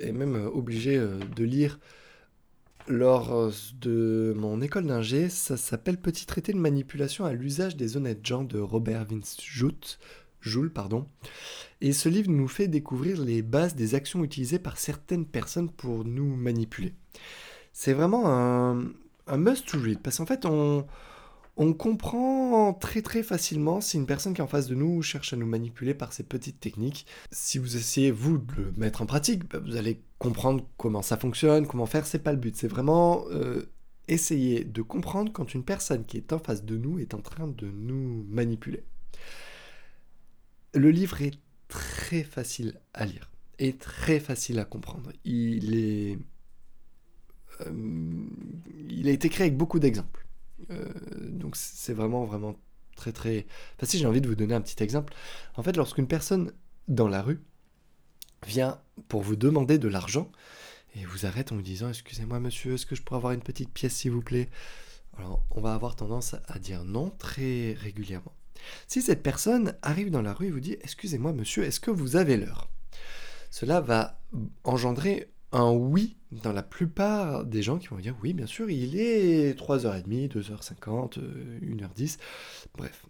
et 0.00 0.12
même 0.12 0.50
obligé 0.54 0.98
de 0.98 1.44
lire 1.44 1.78
lors 2.88 3.34
euh, 3.34 3.50
de 3.80 4.34
mon 4.36 4.60
école 4.60 4.86
d'ingé, 4.86 5.28
ça 5.28 5.56
s'appelle 5.56 5.98
Petit 5.98 6.26
traité 6.26 6.52
de 6.52 6.58
manipulation 6.58 7.24
à 7.24 7.32
l'usage 7.32 7.76
des 7.76 7.96
honnêtes 7.96 8.24
gens 8.24 8.44
de 8.44 8.58
Robert 8.58 9.04
Vince 9.04 9.36
Joule. 9.40 10.70
Pardon. 10.72 11.06
Et 11.80 11.92
ce 11.92 12.08
livre 12.08 12.30
nous 12.30 12.46
fait 12.46 12.68
découvrir 12.68 13.20
les 13.20 13.42
bases 13.42 13.74
des 13.74 13.94
actions 13.96 14.22
utilisées 14.22 14.60
par 14.60 14.78
certaines 14.78 15.26
personnes 15.26 15.70
pour 15.70 16.04
nous 16.04 16.36
manipuler. 16.36 16.94
C'est 17.72 17.92
vraiment 17.92 18.30
un, 18.30 18.84
un 19.26 19.36
must 19.36 19.66
to 19.66 19.78
read, 19.80 19.98
parce 20.00 20.18
qu'en 20.18 20.26
fait, 20.26 20.46
on, 20.46 20.86
on 21.56 21.72
comprend 21.72 22.74
très 22.74 23.00
très 23.00 23.22
facilement 23.22 23.80
si 23.80 23.96
une 23.96 24.06
personne 24.06 24.34
qui 24.34 24.40
est 24.40 24.44
en 24.44 24.48
face 24.48 24.66
de 24.66 24.74
nous 24.74 25.00
cherche 25.02 25.32
à 25.32 25.36
nous 25.36 25.46
manipuler 25.46 25.94
par 25.94 26.12
ces 26.12 26.22
petites 26.22 26.60
techniques. 26.60 27.06
Si 27.30 27.58
vous 27.58 27.76
essayez 27.76 28.10
vous 28.10 28.38
de 28.38 28.54
le 28.56 28.72
mettre 28.76 29.00
en 29.00 29.06
pratique, 29.06 29.48
bah, 29.48 29.58
vous 29.58 29.76
allez 29.76 30.02
comprendre 30.18 30.66
comment 30.76 31.02
ça 31.02 31.16
fonctionne, 31.16 31.66
comment 31.66 31.86
faire, 31.86 32.06
c'est 32.06 32.18
pas 32.18 32.32
le 32.32 32.38
but. 32.38 32.56
C'est 32.56 32.68
vraiment 32.68 33.24
euh, 33.30 33.70
essayer 34.06 34.64
de 34.64 34.82
comprendre 34.82 35.32
quand 35.32 35.54
une 35.54 35.64
personne 35.64 36.04
qui 36.04 36.18
est 36.18 36.32
en 36.34 36.38
face 36.38 36.64
de 36.64 36.76
nous 36.76 36.98
est 36.98 37.14
en 37.14 37.20
train 37.20 37.48
de 37.48 37.66
nous 37.66 38.26
manipuler. 38.28 38.84
Le 40.74 40.90
livre 40.90 41.22
est 41.22 41.38
très 41.68 42.22
facile 42.22 42.78
à 42.92 43.06
lire 43.06 43.30
et 43.58 43.72
très 43.72 44.20
facile 44.20 44.58
à 44.58 44.66
comprendre. 44.66 45.10
Il 45.24 45.74
est, 45.74 46.18
euh, 47.62 48.26
il 48.90 49.08
a 49.08 49.12
été 49.12 49.30
créé 49.30 49.46
avec 49.46 49.56
beaucoup 49.56 49.78
d'exemples. 49.78 50.25
Euh, 50.70 50.86
donc 51.20 51.56
c'est 51.56 51.92
vraiment, 51.92 52.24
vraiment 52.24 52.56
très, 52.96 53.12
très 53.12 53.46
facile. 53.78 54.00
J'ai 54.00 54.06
envie 54.06 54.20
de 54.20 54.28
vous 54.28 54.34
donner 54.34 54.54
un 54.54 54.60
petit 54.60 54.82
exemple. 54.82 55.14
En 55.56 55.62
fait, 55.62 55.76
lorsqu'une 55.76 56.06
personne 56.06 56.52
dans 56.88 57.08
la 57.08 57.22
rue 57.22 57.40
vient 58.46 58.80
pour 59.08 59.22
vous 59.22 59.36
demander 59.36 59.78
de 59.78 59.88
l'argent, 59.88 60.30
et 60.96 61.04
vous 61.04 61.26
arrête 61.26 61.52
en 61.52 61.56
vous 61.56 61.62
disant 61.62 61.88
Excusez-moi, 61.88 62.40
monsieur, 62.40 62.74
est-ce 62.74 62.86
que 62.86 62.94
je 62.96 63.02
pourrais 63.02 63.18
avoir 63.18 63.32
une 63.32 63.42
petite 63.42 63.70
pièce, 63.70 63.94
s'il 63.94 64.12
vous 64.12 64.22
plaît? 64.22 64.48
Alors, 65.18 65.44
on 65.50 65.60
va 65.60 65.74
avoir 65.74 65.96
tendance 65.96 66.36
à 66.46 66.58
dire 66.58 66.84
non 66.84 67.10
très 67.10 67.74
régulièrement. 67.74 68.32
Si 68.86 69.02
cette 69.02 69.22
personne 69.22 69.74
arrive 69.82 70.10
dans 70.10 70.22
la 70.22 70.32
rue 70.32 70.46
et 70.46 70.50
vous 70.50 70.60
dit 70.60 70.76
Excusez-moi, 70.82 71.32
monsieur, 71.32 71.64
est-ce 71.64 71.80
que 71.80 71.90
vous 71.90 72.16
avez 72.16 72.36
l'heure? 72.36 72.70
Cela 73.50 73.80
va 73.80 74.20
engendrer 74.64 75.30
un 75.52 75.70
oui 75.70 76.16
dans 76.32 76.52
la 76.52 76.62
plupart 76.62 77.44
des 77.44 77.62
gens 77.62 77.78
qui 77.78 77.88
vont 77.88 77.98
dire 77.98 78.16
oui, 78.22 78.32
bien 78.32 78.46
sûr, 78.46 78.68
il 78.70 78.98
est 78.98 79.58
3h30, 79.58 80.28
2h50, 80.28 81.18
1h10. 81.62 82.18
Bref, 82.76 83.06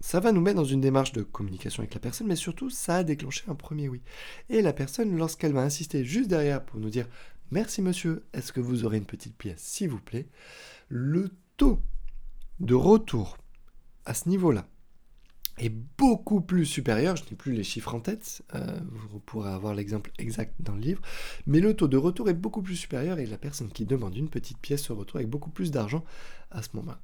ça 0.00 0.20
va 0.20 0.32
nous 0.32 0.40
mettre 0.40 0.56
dans 0.56 0.64
une 0.64 0.80
démarche 0.80 1.12
de 1.12 1.22
communication 1.22 1.82
avec 1.82 1.94
la 1.94 2.00
personne, 2.00 2.26
mais 2.26 2.36
surtout, 2.36 2.70
ça 2.70 2.96
a 2.96 3.04
déclenché 3.04 3.44
un 3.48 3.54
premier 3.54 3.88
oui. 3.88 4.02
Et 4.48 4.62
la 4.62 4.72
personne, 4.72 5.16
lorsqu'elle 5.16 5.52
va 5.52 5.62
insister 5.62 6.04
juste 6.04 6.30
derrière 6.30 6.64
pour 6.64 6.80
nous 6.80 6.90
dire 6.90 7.06
merci 7.50 7.82
monsieur, 7.82 8.24
est-ce 8.32 8.52
que 8.52 8.60
vous 8.60 8.84
aurez 8.84 8.96
une 8.96 9.04
petite 9.04 9.36
pièce, 9.36 9.60
s'il 9.60 9.90
vous 9.90 10.00
plaît, 10.00 10.28
le 10.88 11.30
taux 11.56 11.80
de 12.60 12.74
retour 12.74 13.36
à 14.06 14.14
ce 14.14 14.28
niveau-là 14.28 14.66
est 15.60 15.74
beaucoup 15.98 16.40
plus 16.40 16.64
supérieur, 16.64 17.16
je 17.16 17.24
n'ai 17.24 17.36
plus 17.36 17.52
les 17.52 17.62
chiffres 17.62 17.94
en 17.94 18.00
tête, 18.00 18.42
euh, 18.54 18.78
vous 19.10 19.20
pourrez 19.20 19.50
avoir 19.50 19.74
l'exemple 19.74 20.10
exact 20.18 20.54
dans 20.60 20.74
le 20.74 20.80
livre, 20.80 21.02
mais 21.46 21.60
le 21.60 21.74
taux 21.74 21.88
de 21.88 21.96
retour 21.96 22.28
est 22.28 22.34
beaucoup 22.34 22.62
plus 22.62 22.76
supérieur 22.76 23.18
et 23.18 23.26
la 23.26 23.38
personne 23.38 23.70
qui 23.70 23.84
demande 23.84 24.16
une 24.16 24.28
petite 24.28 24.58
pièce 24.58 24.82
se 24.82 24.92
retrouve 24.92 25.18
avec 25.20 25.30
beaucoup 25.30 25.50
plus 25.50 25.70
d'argent 25.70 26.04
à 26.50 26.62
ce 26.62 26.68
moment-là. 26.74 27.00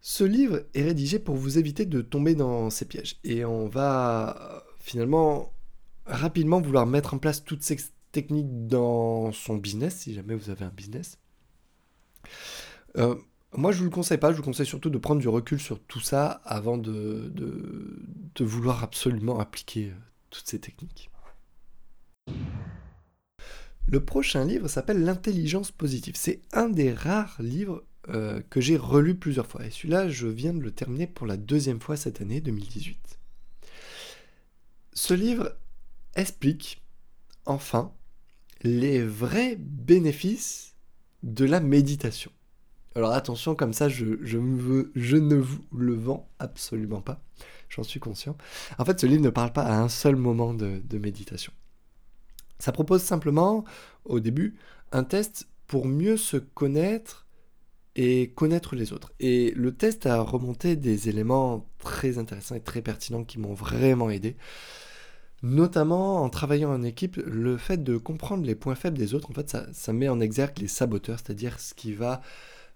Ce 0.00 0.24
livre 0.24 0.62
est 0.74 0.82
rédigé 0.82 1.18
pour 1.18 1.36
vous 1.36 1.58
éviter 1.58 1.84
de 1.84 2.00
tomber 2.00 2.34
dans 2.34 2.70
ces 2.70 2.86
pièges 2.86 3.18
et 3.24 3.44
on 3.44 3.68
va 3.68 4.64
finalement 4.80 5.52
rapidement 6.06 6.60
vouloir 6.60 6.86
mettre 6.86 7.14
en 7.14 7.18
place 7.18 7.44
toutes 7.44 7.62
ces 7.62 7.76
techniques 8.12 8.66
dans 8.66 9.32
son 9.32 9.56
business, 9.56 9.96
si 9.96 10.14
jamais 10.14 10.34
vous 10.34 10.50
avez 10.50 10.64
un 10.64 10.70
business. 10.70 11.18
Euh, 12.96 13.16
moi, 13.56 13.72
je 13.72 13.78
vous 13.78 13.84
le 13.84 13.90
conseille 13.90 14.18
pas, 14.18 14.32
je 14.32 14.36
vous 14.36 14.42
conseille 14.42 14.66
surtout 14.66 14.90
de 14.90 14.98
prendre 14.98 15.20
du 15.20 15.28
recul 15.28 15.58
sur 15.58 15.80
tout 15.80 16.00
ça 16.00 16.42
avant 16.44 16.76
de, 16.76 17.32
de, 17.34 18.44
vouloir 18.44 18.84
absolument 18.84 19.40
appliquer 19.40 19.86
euh, 19.86 19.94
toutes 20.30 20.46
ces 20.46 20.60
techniques. 20.60 21.10
Le 23.86 24.04
prochain 24.04 24.44
livre 24.44 24.68
s'appelle 24.68 25.02
L'intelligence 25.02 25.70
positive. 25.70 26.14
C'est 26.16 26.42
un 26.52 26.68
des 26.68 26.92
rares 26.92 27.36
livres 27.40 27.84
euh, 28.10 28.40
que 28.48 28.60
j'ai 28.60 28.76
relu 28.76 29.16
plusieurs 29.16 29.46
fois. 29.46 29.64
Et 29.66 29.70
celui-là, 29.70 30.08
je 30.08 30.26
viens 30.26 30.52
de 30.52 30.60
le 30.60 30.70
terminer 30.70 31.06
pour 31.06 31.26
la 31.26 31.36
deuxième 31.36 31.80
fois 31.80 31.96
cette 31.96 32.20
année, 32.20 32.40
2018. 32.40 33.18
Ce 34.92 35.14
livre 35.14 35.56
explique, 36.14 36.82
enfin, 37.44 37.92
les 38.62 39.02
vrais 39.02 39.56
bénéfices 39.56 40.74
de 41.22 41.44
la 41.44 41.60
méditation. 41.60 42.30
Alors 42.98 43.12
attention, 43.12 43.54
comme 43.54 43.72
ça, 43.72 43.88
je, 43.88 44.04
ne 44.04 45.36
vous 45.36 45.60
le 45.72 45.94
vends 45.94 46.28
absolument 46.40 47.00
pas. 47.00 47.20
J'en 47.68 47.84
suis 47.84 48.00
conscient. 48.00 48.36
En 48.76 48.84
fait, 48.84 48.98
ce 48.98 49.06
livre 49.06 49.22
ne 49.22 49.30
parle 49.30 49.52
pas 49.52 49.62
à 49.62 49.78
un 49.78 49.88
seul 49.88 50.16
moment 50.16 50.52
de, 50.52 50.82
méditation. 50.98 51.52
Ça 52.58 52.72
propose 52.72 53.02
simplement, 53.02 53.64
au 54.04 54.18
début, 54.18 54.56
un 54.90 55.04
test 55.04 55.46
pour 55.68 55.86
mieux 55.86 56.16
se 56.16 56.38
connaître 56.38 57.28
et 57.94 58.32
connaître 58.32 58.74
les 58.74 58.92
autres. 58.92 59.12
Et 59.20 59.52
le 59.52 59.72
test 59.72 60.06
a 60.06 60.20
remonté 60.20 60.74
des 60.74 61.08
éléments 61.08 61.68
très 61.78 62.18
intéressants 62.18 62.56
et 62.56 62.60
très 62.60 62.82
pertinents 62.82 63.22
qui 63.22 63.38
m'ont 63.38 63.54
vraiment 63.54 64.10
aidé. 64.10 64.36
Notamment 65.44 66.24
en 66.24 66.30
travaillant 66.30 66.72
en 66.72 66.82
équipe, 66.82 67.16
le 67.24 67.58
fait 67.58 67.84
de 67.84 67.96
comprendre 67.96 68.44
les 68.44 68.56
points 68.56 68.74
faibles 68.74 68.98
des 68.98 69.14
autres, 69.14 69.30
en 69.30 69.34
fait, 69.34 69.56
ça 69.72 69.92
met 69.92 70.08
en 70.08 70.18
exergue 70.18 70.58
les 70.58 70.66
saboteurs, 70.66 71.20
c'est-à-dire 71.20 71.60
ce 71.60 71.74
qui 71.74 71.92
va 71.92 72.22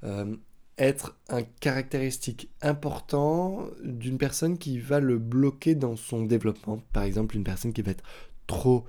euh, 0.05 0.37
être 0.79 1.17
un 1.29 1.43
caractéristique 1.43 2.51
important 2.61 3.67
d'une 3.85 4.19
personne 4.19 4.59
qui 4.59 4.79
va 4.79 5.01
le 5.01 5.19
bloquer 5.19 5.75
dans 5.75 5.97
son 5.97 6.25
développement. 6.25 6.83
Par 6.93 7.03
exemple, 7.03 7.37
une 7.37 7.45
personne 7.45 7.73
qui 7.73 7.83
va 7.83 7.91
être 7.93 8.05
trop 8.47 8.87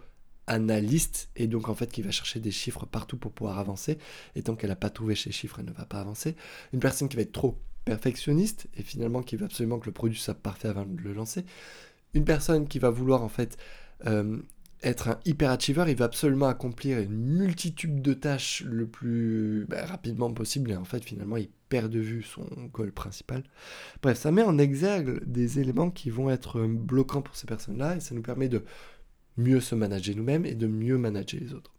analyste 0.47 1.29
et 1.35 1.47
donc 1.47 1.69
en 1.69 1.73
fait 1.73 1.91
qui 1.91 2.01
va 2.01 2.11
chercher 2.11 2.39
des 2.39 2.51
chiffres 2.51 2.85
partout 2.85 3.17
pour 3.17 3.31
pouvoir 3.31 3.59
avancer. 3.59 3.97
Et 4.35 4.41
tant 4.43 4.55
qu'elle 4.55 4.69
n'a 4.69 4.75
pas 4.75 4.89
trouvé 4.89 5.15
ces 5.15 5.31
chiffres 5.31 5.59
elle 5.59 5.65
ne 5.65 5.71
va 5.71 5.85
pas 5.85 5.99
avancer. 5.99 6.35
Une 6.73 6.79
personne 6.79 7.09
qui 7.09 7.15
va 7.15 7.21
être 7.21 7.31
trop 7.31 7.57
perfectionniste 7.85 8.67
et 8.75 8.83
finalement 8.83 9.21
qui 9.21 9.35
veut 9.35 9.45
absolument 9.45 9.79
que 9.79 9.85
le 9.85 9.91
produit 9.91 10.19
soit 10.19 10.33
parfait 10.33 10.69
avant 10.69 10.85
de 10.85 11.01
le 11.01 11.13
lancer. 11.13 11.45
Une 12.13 12.25
personne 12.25 12.67
qui 12.67 12.79
va 12.79 12.89
vouloir 12.89 13.23
en 13.23 13.29
fait 13.29 13.57
euh, 14.05 14.37
être 14.83 15.09
un 15.09 15.19
hyperachiever, 15.25 15.85
il 15.87 15.95
va 15.95 16.05
absolument 16.05 16.47
accomplir 16.47 16.99
une 16.99 17.15
multitude 17.15 18.01
de 18.01 18.13
tâches 18.13 18.63
le 18.65 18.85
plus 18.85 19.65
bah, 19.69 19.85
rapidement 19.85 20.31
possible 20.31 20.71
et 20.71 20.75
en 20.75 20.83
fait 20.83 21.03
finalement 21.03 21.37
il 21.37 21.49
perd 21.69 21.91
de 21.91 21.99
vue 21.99 22.21
son 22.21 22.45
goal 22.73 22.91
principal. 22.91 23.43
Bref, 24.01 24.17
ça 24.19 24.31
met 24.31 24.43
en 24.43 24.57
exergue 24.57 25.23
des 25.25 25.59
éléments 25.59 25.89
qui 25.89 26.09
vont 26.09 26.29
être 26.29 26.61
bloquants 26.65 27.21
pour 27.21 27.35
ces 27.35 27.47
personnes-là 27.47 27.95
et 27.95 27.99
ça 27.99 28.13
nous 28.13 28.21
permet 28.21 28.49
de 28.49 28.63
mieux 29.37 29.61
se 29.61 29.73
manager 29.73 30.15
nous-mêmes 30.15 30.45
et 30.45 30.55
de 30.55 30.67
mieux 30.67 30.97
manager 30.97 31.39
les 31.39 31.53
autres. 31.53 31.71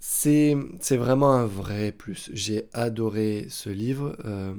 C'est, 0.00 0.56
vraiment 0.90 1.32
un 1.32 1.46
vrai 1.46 1.92
plus. 1.92 2.28
J'ai 2.34 2.68
adoré 2.72 3.46
ce 3.48 3.70
livre. 3.70 4.16
Euh, 4.24 4.52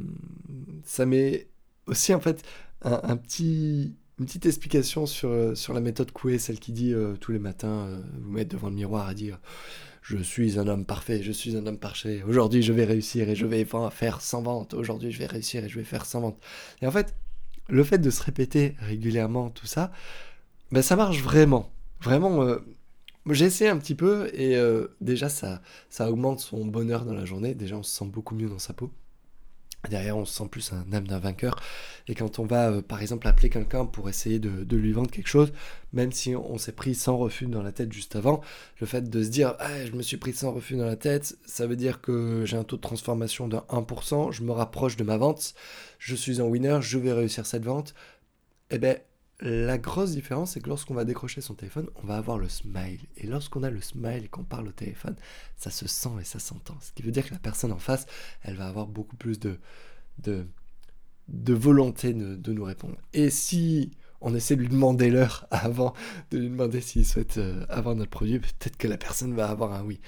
ça 0.86 1.06
met 1.06 1.48
aussi 1.86 2.14
en 2.14 2.22
fait 2.22 2.44
un 2.82 3.18
petit 3.18 3.94
une 4.20 4.26
petite 4.26 4.46
explication 4.46 5.06
sur, 5.06 5.30
euh, 5.30 5.56
sur 5.56 5.74
la 5.74 5.80
méthode 5.80 6.12
Coué, 6.12 6.38
celle 6.38 6.60
qui 6.60 6.72
dit 6.72 6.94
euh, 6.94 7.16
tous 7.20 7.32
les 7.32 7.40
matins, 7.40 7.88
euh, 7.88 8.02
vous 8.22 8.32
mettre 8.32 8.52
devant 8.52 8.70
le 8.70 8.76
miroir 8.76 9.08
à 9.08 9.14
dire 9.14 9.40
Je 10.02 10.18
suis 10.18 10.60
un 10.60 10.68
homme 10.68 10.86
parfait, 10.86 11.24
je 11.24 11.32
suis 11.32 11.58
un 11.58 11.66
homme 11.66 11.80
parfait, 11.80 12.24
aujourd'hui 12.28 12.62
je 12.62 12.74
vais 12.74 12.86
réussir 12.86 13.28
et 13.30 13.36
je 13.36 13.46
vais 13.46 13.66
faire 13.92 14.22
100 14.22 14.42
ventes, 14.44 14.74
aujourd'hui 14.76 15.12
je 15.12 15.20
vais 15.20 15.26
réussir 15.26 15.64
et 15.64 15.70
je 15.70 15.80
vais 15.80 15.86
faire 15.86 16.06
100 16.06 16.22
ventes. 16.22 16.40
Et 16.82 16.88
en 16.88 16.92
fait, 16.92 17.16
le 17.70 17.84
fait 17.84 17.98
de 17.98 18.10
se 18.10 18.22
répéter 18.22 18.76
régulièrement 18.80 19.50
tout 19.50 19.66
ça, 19.66 19.92
ben, 20.72 20.82
ça 20.82 20.96
marche 20.96 21.22
vraiment. 21.22 21.72
Vraiment, 22.02 22.58
j'ai 23.30 23.46
essayé 23.46 23.70
un 23.70 23.78
petit 23.78 23.96
peu 23.96 24.30
et 24.34 24.60
déjà 25.00 25.30
ça, 25.30 25.62
ça 25.90 26.12
augmente 26.12 26.42
son 26.42 26.66
bonheur 26.66 27.06
dans 27.06 27.14
la 27.14 27.24
journée, 27.26 27.56
déjà 27.56 27.78
on 27.78 27.84
se 27.84 27.96
sent 27.98 28.06
beaucoup 28.06 28.36
mieux 28.36 28.50
dans 28.50 28.60
sa 28.60 28.74
peau. 28.74 28.92
Derrière, 29.90 30.16
on 30.18 30.24
se 30.24 30.34
sent 30.34 30.48
plus 30.50 30.72
un 30.72 30.94
âme 30.94 31.08
d'un 31.08 31.20
vainqueur. 31.20 31.62
Et 32.08 32.16
quand 32.16 32.40
on 32.40 32.46
va, 32.46 32.70
euh, 32.70 32.82
par 32.82 33.02
exemple, 33.02 33.28
appeler 33.28 33.50
quelqu'un 33.50 33.86
pour 33.86 34.08
essayer 34.08 34.40
de, 34.40 34.76
lui 34.76 34.94
vendre 34.94 35.12
quelque 35.12 35.28
chose, 35.28 35.52
même 35.92 36.12
si 36.12 36.36
on, 36.36 36.58
s'est 36.58 36.72
pris 36.72 36.96
sans 36.96 37.18
refus 37.18 37.48
dans 37.48 37.62
la 37.62 37.74
tête 37.74 37.92
juste 37.92 38.16
avant, 38.16 38.42
le 38.80 38.88
fait 38.88 39.10
de 39.10 39.24
se 39.24 39.30
dire 39.30 39.56
ah, 39.60 39.86
je 39.86 39.92
me 39.92 40.02
suis 40.02 40.18
pris 40.18 40.34
sans 40.34 40.54
refus 40.54 40.76
dans 40.76 40.86
la 40.86 40.96
tête, 40.96 41.38
ça 41.46 41.68
veut 41.68 41.76
dire 41.76 42.02
que 42.02 42.46
j'ai 42.46 42.58
un 42.58 42.64
taux 42.64 42.78
de 42.78 42.82
transformation 42.82 43.48
de 43.48 43.58
1%, 43.58 44.32
je 44.32 44.44
me 44.44 44.52
rapproche 44.52 44.96
de 44.96 45.04
ma 45.04 45.18
vente, 45.18 45.54
je 46.00 46.16
suis 46.16 46.42
un 46.42 46.46
winner, 46.46 46.80
je 46.82 46.98
vais 46.98 47.14
réussir 47.14 47.46
cette 47.46 47.66
vente. 47.66 47.94
Eh 48.72 48.80
bien, 48.80 48.96
la 49.44 49.78
grosse 49.78 50.12
différence, 50.12 50.52
c'est 50.52 50.62
que 50.62 50.70
lorsqu'on 50.70 50.94
va 50.94 51.04
décrocher 51.04 51.42
son 51.42 51.54
téléphone, 51.54 51.90
on 51.96 52.08
va 52.08 52.16
avoir 52.16 52.38
le 52.38 52.48
smile. 52.48 53.02
Et 53.18 53.28
lorsqu'on 53.28 53.64
a 53.64 53.70
le 53.70 53.82
smile 53.82 54.24
et 54.24 54.28
qu'on 54.30 54.46
parle 54.46 54.70
au 54.70 54.72
téléphone, 54.72 55.16
ça 55.58 55.70
se 55.70 55.86
sent 55.86 56.12
et 56.22 56.24
ça 56.24 56.40
s'entend. 56.40 56.78
Ce 56.80 56.94
qui 56.94 57.04
veut 57.04 57.12
dire 57.12 57.28
que 57.28 57.34
la 57.34 57.40
personne 57.40 57.74
en 57.74 57.78
face, 57.78 58.06
elle 58.44 58.56
va 58.56 58.68
avoir 58.68 58.88
beaucoup 58.88 59.18
plus 59.18 59.40
de, 59.40 59.60
de, 60.20 60.48
de 61.28 61.54
volonté 61.54 62.14
de, 62.14 62.54
nous 62.54 62.64
répondre. 62.64 62.96
Et 63.12 63.30
si 63.30 63.92
on 64.22 64.34
essaie 64.34 64.56
de 64.56 64.62
lui 64.62 64.70
demander 64.70 65.10
l'heure 65.10 65.46
avant 65.52 65.94
de 66.32 66.38
lui 66.38 66.50
demander 66.50 66.80
s'il 66.80 67.06
souhaite 67.06 67.38
euh, 67.38 67.66
avoir 67.68 67.96
notre 67.96 68.12
produit, 68.12 68.40
peut-être 68.40 68.78
que 68.78 68.88
la 68.88 68.98
personne 68.98 69.34
va 69.36 69.50
avoir 69.50 69.74
un 69.74 69.84
oui. 69.84 70.00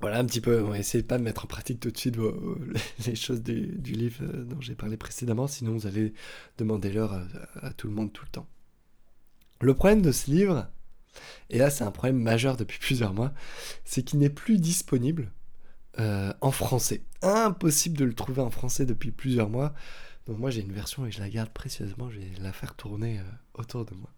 Voilà 0.00 0.18
un 0.18 0.24
petit 0.24 0.40
peu, 0.40 0.62
on 0.62 0.70
va 0.70 0.78
essayer 0.78 1.02
de 1.02 1.06
pas 1.06 1.18
mettre 1.18 1.44
en 1.44 1.48
pratique 1.48 1.78
tout 1.78 1.90
de 1.90 1.96
suite 1.96 2.16
les 3.06 3.14
choses 3.14 3.42
du, 3.42 3.92
livre 3.92 4.22
euh, 4.22 4.44
dont 4.44 4.60
j'ai 4.60 4.74
parlé 4.74 4.96
précédemment, 4.96 5.46
sinon 5.46 5.72
vous 5.72 5.86
allez 5.86 6.14
demander 6.56 6.90
l'heure 6.90 7.20
à, 7.60 7.72
tout 7.74 7.86
le 7.86 7.92
monde 7.92 8.12
tout 8.12 8.24
le 8.24 8.30
temps. 8.30 8.46
Le 9.60 9.74
problème 9.74 10.00
de 10.00 10.10
ce 10.10 10.30
livre, 10.30 10.68
et 11.50 11.58
là 11.58 11.68
c'est 11.68 11.84
un 11.84 11.90
problème 11.90 12.18
majeur 12.18 12.56
depuis 12.56 12.78
plusieurs 12.80 13.12
mois, 13.12 13.34
c'est 13.84 14.02
qu'il 14.02 14.20
n'est 14.20 14.30
plus 14.30 14.58
disponible 14.58 15.32
euh, 15.98 16.32
en 16.40 16.50
français. 16.50 17.02
Impossible 17.20 17.98
de 17.98 18.06
le 18.06 18.14
trouver 18.14 18.40
en 18.40 18.50
français 18.50 18.86
depuis 18.86 19.10
plusieurs 19.10 19.50
mois. 19.50 19.74
Donc 20.26 20.38
moi 20.38 20.50
j'ai 20.50 20.62
une 20.62 20.72
version 20.72 21.04
et 21.04 21.10
je 21.10 21.20
la 21.20 21.28
garde 21.28 21.50
précieusement, 21.50 22.08
je 22.08 22.20
vais 22.20 22.30
la 22.40 22.54
faire 22.54 22.74
tourner 22.74 23.18
euh, 23.18 23.22
autour 23.52 23.84
de 23.84 23.94
moi. 23.94 24.10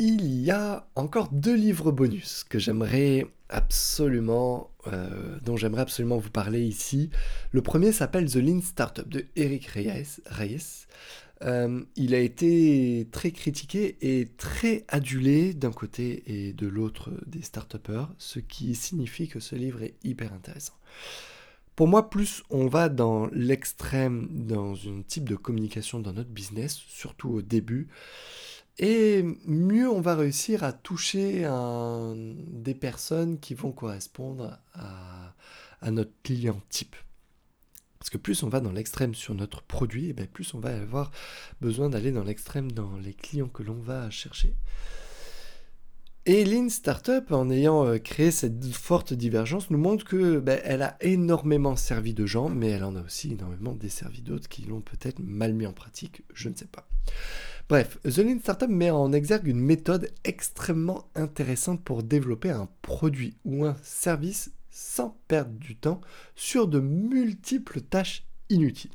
Il 0.00 0.44
y 0.44 0.52
a 0.52 0.86
encore 0.94 1.28
deux 1.32 1.56
livres 1.56 1.90
bonus 1.90 2.44
que 2.44 2.60
j'aimerais 2.60 3.26
absolument, 3.48 4.70
euh, 4.86 5.40
dont 5.42 5.56
j'aimerais 5.56 5.82
absolument 5.82 6.18
vous 6.18 6.30
parler 6.30 6.62
ici. 6.62 7.10
Le 7.50 7.62
premier 7.62 7.90
s'appelle 7.90 8.30
The 8.30 8.36
Lean 8.36 8.60
Startup 8.60 9.08
de 9.08 9.26
Eric 9.34 9.66
Reyes. 9.66 10.86
Euh, 11.42 11.82
il 11.96 12.14
a 12.14 12.20
été 12.20 13.08
très 13.10 13.32
critiqué 13.32 13.96
et 14.00 14.28
très 14.36 14.84
adulé 14.86 15.52
d'un 15.52 15.72
côté 15.72 16.22
et 16.28 16.52
de 16.52 16.68
l'autre 16.68 17.10
des 17.26 17.42
start 17.42 17.76
ce 18.18 18.38
qui 18.38 18.76
signifie 18.76 19.26
que 19.26 19.40
ce 19.40 19.56
livre 19.56 19.82
est 19.82 19.96
hyper 20.04 20.32
intéressant. 20.32 20.74
Pour 21.74 21.88
moi, 21.88 22.08
plus 22.08 22.44
on 22.50 22.68
va 22.68 22.88
dans 22.88 23.26
l'extrême, 23.32 24.28
dans 24.30 24.74
un 24.74 25.02
type 25.06 25.28
de 25.28 25.34
communication 25.34 25.98
dans 25.98 26.12
notre 26.12 26.30
business, 26.30 26.76
surtout 26.88 27.30
au 27.30 27.42
début, 27.42 27.88
et 28.78 29.24
mieux 29.44 29.90
on 29.90 30.00
va 30.00 30.14
réussir 30.14 30.62
à 30.62 30.72
toucher 30.72 31.48
des 32.14 32.74
personnes 32.74 33.38
qui 33.40 33.54
vont 33.54 33.72
correspondre 33.72 34.58
à, 34.74 35.90
notre 35.90 36.12
client 36.22 36.60
type. 36.68 36.96
Parce 37.98 38.10
que 38.10 38.18
plus 38.18 38.42
on 38.42 38.48
va 38.48 38.60
dans 38.60 38.72
l'extrême 38.72 39.14
sur 39.14 39.34
notre 39.34 39.62
produit, 39.62 40.10
eh 40.10 40.12
bien 40.12 40.26
plus 40.26 40.54
on 40.54 40.60
va 40.60 40.76
avoir 40.76 41.10
besoin 41.60 41.90
d'aller 41.90 42.12
dans 42.12 42.22
l'extrême 42.22 42.70
dans 42.70 42.96
les 42.96 43.12
clients 43.12 43.48
que 43.48 43.62
l'on 43.62 43.80
va 43.80 44.08
chercher. 44.10 44.54
Et 46.26 46.44
Lean 46.44 46.68
Startup, 46.68 47.32
en 47.32 47.48
ayant 47.48 47.86
euh, 47.86 47.98
créé 47.98 48.30
cette 48.30 48.62
forte 48.66 49.14
divergence, 49.14 49.70
nous 49.70 49.78
montre 49.78 50.04
que 50.04 50.38
ben, 50.38 50.60
elle 50.62 50.82
a 50.82 50.96
énormément 51.00 51.74
servi 51.74 52.12
de 52.12 52.26
gens, 52.26 52.50
mais 52.50 52.68
elle 52.68 52.84
en 52.84 52.96
a 52.96 53.02
aussi 53.02 53.32
énormément 53.32 53.72
desservi 53.72 54.20
d'autres 54.20 54.48
qui 54.48 54.62
l'ont 54.62 54.82
peut-être 54.82 55.20
mal 55.20 55.54
mis 55.54 55.66
en 55.66 55.72
pratique, 55.72 56.24
je 56.34 56.50
ne 56.50 56.54
sais 56.54 56.66
pas. 56.66 56.87
Bref, 57.68 57.98
The 58.02 58.18
Lean 58.18 58.38
Startup 58.40 58.70
met 58.70 58.90
en 58.90 59.12
exergue 59.12 59.46
une 59.46 59.60
méthode 59.60 60.10
extrêmement 60.24 61.10
intéressante 61.14 61.84
pour 61.84 62.02
développer 62.02 62.50
un 62.50 62.68
produit 62.80 63.36
ou 63.44 63.66
un 63.66 63.76
service 63.82 64.52
sans 64.70 65.18
perdre 65.28 65.52
du 65.58 65.76
temps 65.76 66.00
sur 66.34 66.66
de 66.66 66.80
multiples 66.80 67.82
tâches 67.82 68.26
inutiles. 68.48 68.92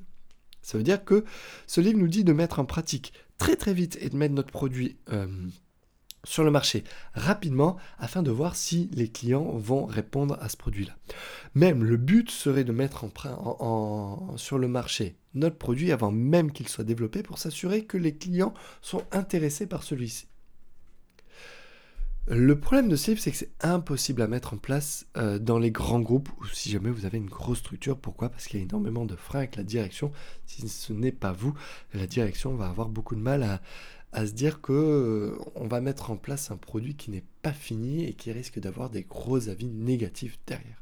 Ça 0.63 0.77
veut 0.77 0.83
dire 0.83 1.03
que 1.03 1.23
ce 1.67 1.81
livre 1.81 1.99
nous 1.99 2.07
dit 2.07 2.23
de 2.23 2.33
mettre 2.33 2.59
en 2.59 2.65
pratique 2.65 3.13
très 3.37 3.55
très 3.55 3.73
vite 3.73 3.97
et 4.01 4.09
de 4.09 4.15
mettre 4.15 4.33
notre 4.33 4.51
produit 4.51 4.97
euh, 5.11 5.27
sur 6.23 6.43
le 6.43 6.51
marché 6.51 6.83
rapidement 7.13 7.77
afin 7.99 8.23
de 8.23 8.31
voir 8.31 8.55
si 8.55 8.89
les 8.93 9.09
clients 9.09 9.51
vont 9.57 9.85
répondre 9.85 10.37
à 10.41 10.49
ce 10.49 10.57
produit-là. 10.57 10.95
Même 11.53 11.83
le 11.83 11.97
but 11.97 12.31
serait 12.31 12.63
de 12.63 12.71
mettre 12.71 13.05
en, 13.25 14.37
sur 14.37 14.57
le 14.57 14.67
marché 14.67 15.15
notre 15.33 15.57
produit 15.57 15.91
avant 15.91 16.11
même 16.11 16.51
qu'il 16.51 16.67
soit 16.67 16.83
développé 16.83 17.23
pour 17.23 17.37
s'assurer 17.37 17.85
que 17.85 17.97
les 17.97 18.15
clients 18.15 18.53
sont 18.81 19.03
intéressés 19.11 19.67
par 19.67 19.83
celui-ci. 19.83 20.27
Le 22.27 22.57
problème 22.57 22.87
de 22.87 22.95
livre, 22.95 23.19
c'est 23.19 23.31
que 23.31 23.37
c'est 23.37 23.51
impossible 23.59 24.21
à 24.21 24.27
mettre 24.27 24.53
en 24.53 24.57
place 24.57 25.07
euh, 25.17 25.39
dans 25.39 25.59
les 25.59 25.71
grands 25.71 25.99
groupes 25.99 26.29
ou 26.39 26.45
si 26.45 26.71
jamais 26.71 26.89
vous 26.89 27.05
avez 27.05 27.17
une 27.17 27.29
grosse 27.29 27.59
structure. 27.59 27.97
Pourquoi? 27.97 28.29
Parce 28.29 28.47
qu'il 28.47 28.59
y 28.59 28.63
a 28.63 28.65
énormément 28.65 29.05
de 29.05 29.17
freins 29.17 29.39
avec 29.39 29.57
la 29.57 29.63
direction. 29.63 30.13
Si 30.45 30.69
ce 30.69 30.93
n'est 30.93 31.11
pas 31.11 31.33
vous, 31.33 31.53
la 31.93 32.07
direction 32.07 32.55
va 32.55 32.69
avoir 32.69 32.87
beaucoup 32.87 33.15
de 33.15 33.19
mal 33.19 33.43
à, 33.43 33.61
à 34.13 34.25
se 34.25 34.31
dire 34.31 34.61
que 34.61 34.71
euh, 34.71 35.37
on 35.55 35.67
va 35.67 35.81
mettre 35.81 36.11
en 36.11 36.15
place 36.15 36.49
un 36.49 36.55
produit 36.55 36.95
qui 36.95 37.11
n'est 37.11 37.25
pas 37.41 37.51
fini 37.51 38.05
et 38.05 38.13
qui 38.13 38.31
risque 38.31 38.57
d'avoir 38.57 38.89
des 38.89 39.03
gros 39.03 39.49
avis 39.49 39.67
négatifs 39.67 40.39
derrière. 40.47 40.81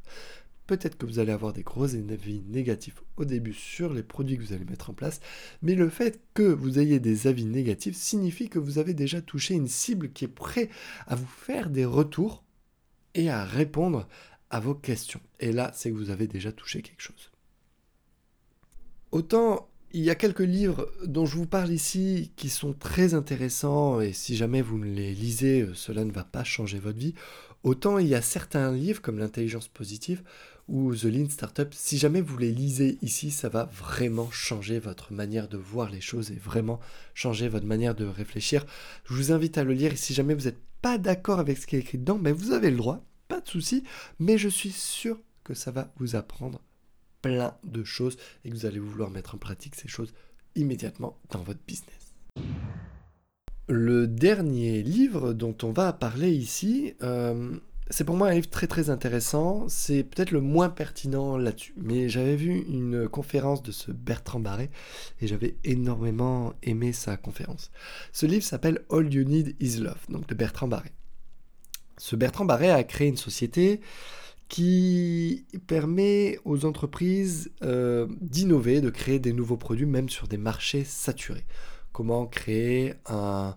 Peut-être 0.67 0.97
que 0.97 1.05
vous 1.05 1.19
allez 1.19 1.31
avoir 1.31 1.53
des 1.53 1.63
gros 1.63 1.95
avis 1.95 2.43
négatifs 2.47 3.01
au 3.17 3.25
début 3.25 3.53
sur 3.53 3.93
les 3.93 4.03
produits 4.03 4.37
que 4.37 4.43
vous 4.43 4.53
allez 4.53 4.65
mettre 4.65 4.89
en 4.89 4.93
place, 4.93 5.19
mais 5.61 5.75
le 5.75 5.89
fait 5.89 6.21
que 6.33 6.43
vous 6.43 6.79
ayez 6.79 6.99
des 6.99 7.27
avis 7.27 7.45
négatifs 7.45 7.95
signifie 7.95 8.49
que 8.49 8.59
vous 8.59 8.77
avez 8.77 8.93
déjà 8.93 9.21
touché 9.21 9.55
une 9.55 9.67
cible 9.67 10.11
qui 10.11 10.25
est 10.25 10.29
prête 10.29 10.69
à 11.07 11.15
vous 11.15 11.25
faire 11.25 11.69
des 11.69 11.85
retours 11.85 12.43
et 13.15 13.29
à 13.29 13.43
répondre 13.43 14.07
à 14.49 14.59
vos 14.59 14.75
questions. 14.75 15.21
Et 15.39 15.51
là, 15.51 15.71
c'est 15.73 15.91
que 15.91 15.95
vous 15.95 16.09
avez 16.09 16.27
déjà 16.27 16.51
touché 16.51 16.81
quelque 16.81 17.01
chose. 17.01 17.31
Autant 19.11 19.70
il 19.93 20.01
y 20.01 20.09
a 20.09 20.15
quelques 20.15 20.39
livres 20.39 20.89
dont 21.05 21.25
je 21.25 21.35
vous 21.35 21.45
parle 21.45 21.71
ici 21.71 22.31
qui 22.35 22.49
sont 22.49 22.73
très 22.73 23.13
intéressants 23.13 23.99
et 23.99 24.13
si 24.13 24.35
jamais 24.35 24.61
vous 24.61 24.81
les 24.81 25.13
lisez, 25.13 25.61
euh, 25.61 25.73
cela 25.73 26.05
ne 26.05 26.11
va 26.11 26.23
pas 26.23 26.43
changer 26.43 26.79
votre 26.79 26.97
vie. 26.97 27.13
Autant 27.63 27.97
il 27.97 28.07
y 28.07 28.15
a 28.15 28.21
certains 28.21 28.71
livres 28.71 29.01
comme 29.01 29.19
l'intelligence 29.19 29.67
positive 29.67 30.23
ou 30.67 30.95
The 30.95 31.03
Lean 31.03 31.29
Startup, 31.29 31.73
si 31.73 31.97
jamais 31.97 32.21
vous 32.21 32.37
les 32.37 32.51
lisez 32.51 32.97
ici, 33.01 33.31
ça 33.31 33.49
va 33.49 33.65
vraiment 33.65 34.31
changer 34.31 34.79
votre 34.79 35.11
manière 35.11 35.49
de 35.49 35.57
voir 35.57 35.89
les 35.89 36.01
choses 36.01 36.31
et 36.31 36.35
vraiment 36.35 36.79
changer 37.13 37.49
votre 37.49 37.65
manière 37.65 37.95
de 37.95 38.05
réfléchir. 38.05 38.65
Je 39.05 39.13
vous 39.13 39.31
invite 39.31 39.57
à 39.57 39.63
le 39.63 39.73
lire 39.73 39.93
et 39.93 39.97
si 39.97 40.13
jamais 40.13 40.33
vous 40.33 40.45
n'êtes 40.45 40.61
pas 40.81 40.97
d'accord 40.97 41.39
avec 41.39 41.57
ce 41.57 41.67
qui 41.67 41.75
est 41.75 41.79
écrit 41.79 41.97
dedans, 41.97 42.17
ben 42.17 42.33
vous 42.33 42.53
avez 42.53 42.71
le 42.71 42.77
droit, 42.77 43.03
pas 43.27 43.41
de 43.41 43.49
souci, 43.49 43.83
mais 44.19 44.37
je 44.37 44.49
suis 44.49 44.71
sûr 44.71 45.19
que 45.43 45.53
ça 45.53 45.71
va 45.71 45.91
vous 45.97 46.15
apprendre 46.15 46.61
plein 47.21 47.55
de 47.63 47.83
choses 47.83 48.17
et 48.43 48.49
que 48.49 48.55
vous 48.55 48.65
allez 48.65 48.79
vouloir 48.79 49.09
mettre 49.09 49.35
en 49.35 49.37
pratique 49.37 49.75
ces 49.75 49.87
choses 49.87 50.13
immédiatement 50.55 51.17
dans 51.31 51.43
votre 51.43 51.61
business. 51.67 52.15
Le 53.67 54.07
dernier 54.07 54.83
livre 54.83 55.33
dont 55.33 55.55
on 55.63 55.71
va 55.71 55.93
parler 55.93 56.31
ici, 56.31 56.93
euh, 57.03 57.55
c'est 57.89 58.03
pour 58.03 58.15
moi 58.15 58.29
un 58.29 58.33
livre 58.33 58.49
très 58.49 58.67
très 58.67 58.89
intéressant. 58.89 59.67
C'est 59.67 60.03
peut-être 60.03 60.31
le 60.31 60.41
moins 60.41 60.69
pertinent 60.69 61.37
là-dessus. 61.37 61.73
Mais 61.77 62.09
j'avais 62.09 62.35
vu 62.35 62.65
une 62.67 63.07
conférence 63.07 63.61
de 63.63 63.71
ce 63.71 63.91
Bertrand 63.91 64.39
Barré 64.39 64.69
et 65.21 65.27
j'avais 65.27 65.55
énormément 65.63 66.53
aimé 66.63 66.93
sa 66.93 67.17
conférence. 67.17 67.71
Ce 68.13 68.25
livre 68.25 68.43
s'appelle 68.43 68.79
All 68.89 69.13
You 69.13 69.23
Need 69.23 69.55
Is 69.59 69.77
Love, 69.77 70.05
donc 70.09 70.27
de 70.27 70.35
Bertrand 70.35 70.67
Barré. 70.67 70.91
Ce 71.97 72.15
Bertrand 72.15 72.45
Barré 72.45 72.71
a 72.71 72.83
créé 72.83 73.07
une 73.09 73.17
société 73.17 73.81
qui 74.51 75.45
permet 75.65 76.37
aux 76.43 76.65
entreprises 76.65 77.53
euh, 77.63 78.05
d'innover, 78.19 78.81
de 78.81 78.89
créer 78.89 79.17
des 79.17 79.31
nouveaux 79.31 79.55
produits, 79.55 79.85
même 79.85 80.09
sur 80.09 80.27
des 80.27 80.35
marchés 80.35 80.83
saturés. 80.83 81.45
Comment 81.93 82.25
créer 82.25 82.95
euh, 83.11 83.51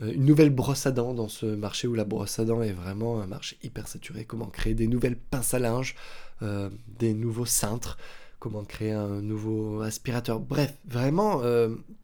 une 0.00 0.24
nouvelle 0.24 0.48
brosse 0.48 0.86
à 0.86 0.90
dents 0.90 1.12
dans 1.12 1.28
ce 1.28 1.44
marché 1.44 1.86
où 1.86 1.92
la 1.92 2.06
brosse 2.06 2.38
à 2.38 2.46
dents 2.46 2.62
est 2.62 2.72
vraiment 2.72 3.20
un 3.20 3.26
marché 3.26 3.58
hyper 3.62 3.86
saturé? 3.86 4.24
Comment 4.24 4.46
créer 4.46 4.72
des 4.72 4.86
nouvelles 4.86 5.18
pinces 5.18 5.52
à 5.52 5.58
linge, 5.58 5.96
euh, 6.40 6.70
des 6.98 7.12
nouveaux 7.12 7.44
cintres, 7.44 7.98
comment 8.38 8.64
créer 8.64 8.92
un 8.92 9.20
nouveau 9.20 9.82
aspirateur? 9.82 10.40
Bref, 10.40 10.78
vraiment 10.86 11.42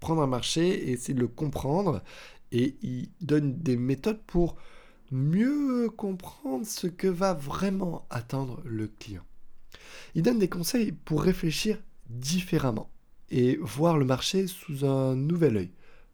prendre 0.01 0.21
un 0.21 0.27
marché 0.27 0.69
et 0.69 0.91
essayer 0.93 1.15
de 1.15 1.21
le 1.21 1.29
comprendre. 1.29 2.03
Et 2.53 2.77
il 2.83 3.09
donne 3.23 3.57
des 3.57 3.79
méthodes 3.79 4.21
pour 4.27 4.57
mieux 5.11 5.91
comprendre 5.91 6.67
ce 6.67 6.87
que 6.87 7.09
va 7.09 7.35
vraiment 7.35 8.07
attendre 8.11 8.61
le 8.65 8.89
client. 8.89 9.25
Il 10.15 10.23
donne 10.23 10.39
des 10.39 10.49
conseils 10.49 10.93
pour 10.93 11.23
réfléchir 11.23 11.79
différemment 12.09 12.91
et 13.31 13.57
voir 13.61 13.99
le 13.99 14.05
marché 14.05 14.47
sous 14.47 14.85
un 14.85 15.15
nouvel 15.15 15.57
œil. 15.57 15.71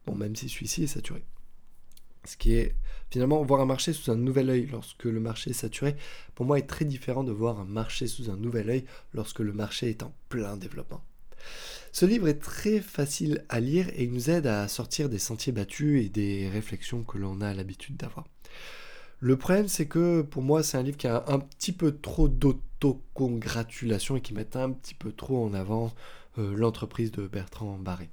Bon, 0.06 0.14
même 0.14 0.36
si 0.36 0.48
celui-ci 0.48 0.84
est 0.84 0.88
saturé. 0.88 1.24
Ce 2.24 2.36
qui 2.36 2.54
est 2.54 2.74
finalement 3.10 3.42
voir 3.44 3.60
un 3.60 3.66
marché 3.66 3.92
sous 3.92 4.10
un 4.10 4.16
nouvel 4.16 4.50
œil 4.50 4.66
lorsque 4.66 5.04
le 5.04 5.20
marché 5.20 5.50
est 5.50 5.54
saturé, 5.54 5.96
pour 6.34 6.46
moi 6.46 6.58
est 6.58 6.66
très 6.66 6.84
différent 6.84 7.22
de 7.22 7.32
voir 7.32 7.60
un 7.60 7.64
marché 7.64 8.06
sous 8.06 8.30
un 8.30 8.36
nouvel 8.36 8.70
œil 8.70 8.84
lorsque 9.12 9.40
le 9.40 9.52
marché 9.52 9.90
est 9.90 10.02
en 10.02 10.12
plein 10.28 10.56
développement. 10.56 11.04
Ce 11.92 12.06
livre 12.06 12.26
est 12.26 12.40
très 12.40 12.80
facile 12.80 13.44
à 13.48 13.60
lire 13.60 13.88
et 13.94 14.02
il 14.02 14.12
nous 14.12 14.28
aide 14.28 14.48
à 14.48 14.66
sortir 14.66 15.08
des 15.08 15.20
sentiers 15.20 15.52
battus 15.52 16.04
et 16.04 16.08
des 16.08 16.48
réflexions 16.48 17.04
que 17.04 17.18
l'on 17.18 17.40
a 17.40 17.54
l'habitude 17.54 17.96
d'avoir. 17.96 18.26
Le 19.20 19.36
problème, 19.36 19.68
c'est 19.68 19.86
que 19.86 20.22
pour 20.22 20.42
moi, 20.42 20.62
c'est 20.62 20.76
un 20.76 20.82
livre 20.82 20.96
qui 20.96 21.06
a 21.06 21.24
un 21.28 21.38
petit 21.38 21.72
peu 21.72 21.96
trop 21.96 22.28
d'autocongratulation 22.28 24.16
et 24.16 24.20
qui 24.20 24.34
met 24.34 24.56
un 24.56 24.70
petit 24.72 24.94
peu 24.94 25.12
trop 25.12 25.44
en 25.44 25.54
avant 25.54 25.94
euh, 26.38 26.54
l'entreprise 26.56 27.12
de 27.12 27.28
Bertrand 27.28 27.78
Barré. 27.78 28.10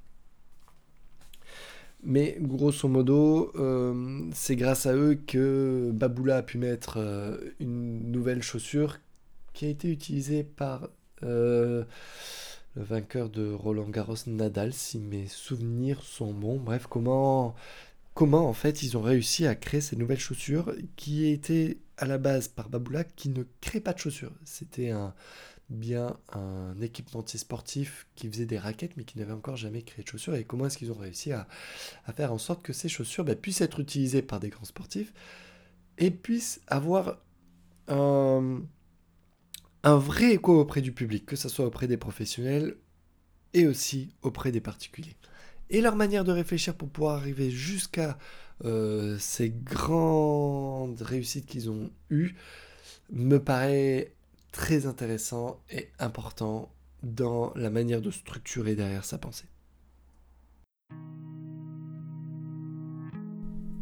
Mais 2.04 2.36
grosso 2.40 2.88
modo, 2.88 3.52
euh, 3.56 4.30
c'est 4.32 4.56
grâce 4.56 4.86
à 4.86 4.94
eux 4.94 5.20
que 5.26 5.90
Baboula 5.92 6.38
a 6.38 6.42
pu 6.42 6.58
mettre 6.58 6.98
euh, 6.98 7.36
une 7.60 8.10
nouvelle 8.10 8.42
chaussure 8.42 8.98
qui 9.52 9.66
a 9.66 9.68
été 9.68 9.90
utilisée 9.90 10.44
par 10.44 10.88
le 12.74 12.82
vainqueur 12.82 13.28
de 13.28 13.52
Roland 13.52 13.88
Garros 13.88 14.16
Nadal, 14.26 14.72
si 14.72 14.98
mes 14.98 15.26
souvenirs 15.26 16.02
sont 16.02 16.32
bons. 16.32 16.58
Bref, 16.58 16.86
comment 16.88 17.54
comment 18.14 18.48
en 18.48 18.52
fait 18.52 18.82
ils 18.82 18.96
ont 18.96 19.02
réussi 19.02 19.46
à 19.46 19.54
créer 19.54 19.80
ces 19.80 19.96
nouvelles 19.96 20.18
chaussures 20.18 20.74
qui 20.96 21.26
étaient 21.26 21.78
à 21.96 22.06
la 22.06 22.18
base 22.18 22.48
par 22.48 22.68
Baboula 22.68 23.04
qui 23.04 23.30
ne 23.30 23.44
crée 23.60 23.80
pas 23.80 23.92
de 23.92 23.98
chaussures. 23.98 24.32
C'était 24.44 24.90
un 24.90 25.14
bien 25.70 26.18
un 26.34 26.78
équipementier 26.82 27.38
sportif 27.38 28.06
qui 28.14 28.28
faisait 28.28 28.44
des 28.44 28.58
raquettes 28.58 28.96
mais 28.96 29.04
qui 29.04 29.18
n'avait 29.18 29.32
encore 29.32 29.56
jamais 29.56 29.82
créé 29.82 30.04
de 30.04 30.08
chaussures 30.08 30.34
et 30.34 30.44
comment 30.44 30.66
est-ce 30.66 30.76
qu'ils 30.76 30.92
ont 30.92 30.98
réussi 30.98 31.32
à, 31.32 31.46
faire 32.14 32.32
en 32.32 32.38
sorte 32.38 32.62
que 32.62 32.74
ces 32.74 32.88
chaussures 32.88 33.24
bah, 33.24 33.34
puissent 33.34 33.62
être 33.62 33.80
utilisées 33.80 34.22
par 34.22 34.40
des 34.40 34.50
grands 34.50 34.64
sportifs 34.64 35.12
et 35.98 36.10
puissent 36.10 36.60
avoir 36.66 37.18
un, 37.88 38.60
un 39.84 39.96
vrai 39.96 40.32
écho 40.32 40.60
auprès 40.60 40.80
du 40.80 40.92
public, 40.92 41.26
que 41.26 41.36
ce 41.36 41.48
soit 41.48 41.66
auprès 41.66 41.88
des 41.88 41.96
professionnels 41.96 42.76
et 43.54 43.66
aussi 43.66 44.14
auprès 44.22 44.52
des 44.52 44.60
particuliers 44.60 45.16
et 45.72 45.80
leur 45.80 45.96
manière 45.96 46.22
de 46.22 46.30
réfléchir 46.30 46.74
pour 46.74 46.88
pouvoir 46.88 47.16
arriver 47.16 47.50
jusqu'à 47.50 48.18
euh, 48.64 49.16
ces 49.18 49.50
grandes 49.50 51.00
réussites 51.00 51.46
qu'ils 51.46 51.70
ont 51.70 51.90
eues 52.10 52.34
me 53.10 53.38
paraît 53.38 54.12
très 54.52 54.86
intéressant 54.86 55.60
et 55.70 55.88
important 55.98 56.70
dans 57.02 57.52
la 57.56 57.70
manière 57.70 58.02
de 58.02 58.10
structurer 58.10 58.76
derrière 58.76 59.04
sa 59.04 59.18
pensée. 59.18 59.46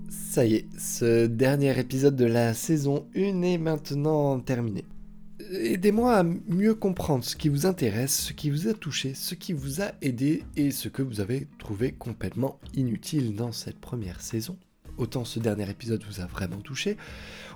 Ça 0.09 0.45
y 0.47 0.55
est, 0.55 0.69
ce 0.79 1.27
dernier 1.27 1.77
épisode 1.79 2.15
de 2.15 2.25
la 2.25 2.55
saison 2.55 3.09
1 3.17 3.43
est 3.43 3.59
maintenant 3.59 4.39
terminé 4.39 4.85
aidez-moi 5.51 6.17
à 6.17 6.23
mieux 6.23 6.75
comprendre 6.75 7.25
ce 7.25 7.37
qui 7.37 7.49
vous 7.49 7.67
intéresse, 7.67 8.19
ce 8.19 8.33
qui 8.33 8.51
vous 8.51 8.69
a 8.69 8.75
touché, 8.75 9.15
ce 9.15 9.35
qui 9.35 9.53
vous 9.53 9.83
a 9.83 9.93
aidé 10.01 10.45
et 10.57 10.71
ce 10.71 10.89
que 10.89 11.03
vous 11.03 11.21
avez 11.21 11.49
trouvé 11.59 11.93
complètement 11.93 12.59
inutile 12.75 13.35
dans 13.35 13.53
cette 13.53 13.79
première 13.79 14.21
saison. 14.21 14.57
Autant 14.99 15.25
ce 15.25 15.39
dernier 15.41 15.69
épisode 15.71 16.05
vous 16.05 16.21
a 16.21 16.27
vraiment 16.27 16.61
touché, 16.61 16.97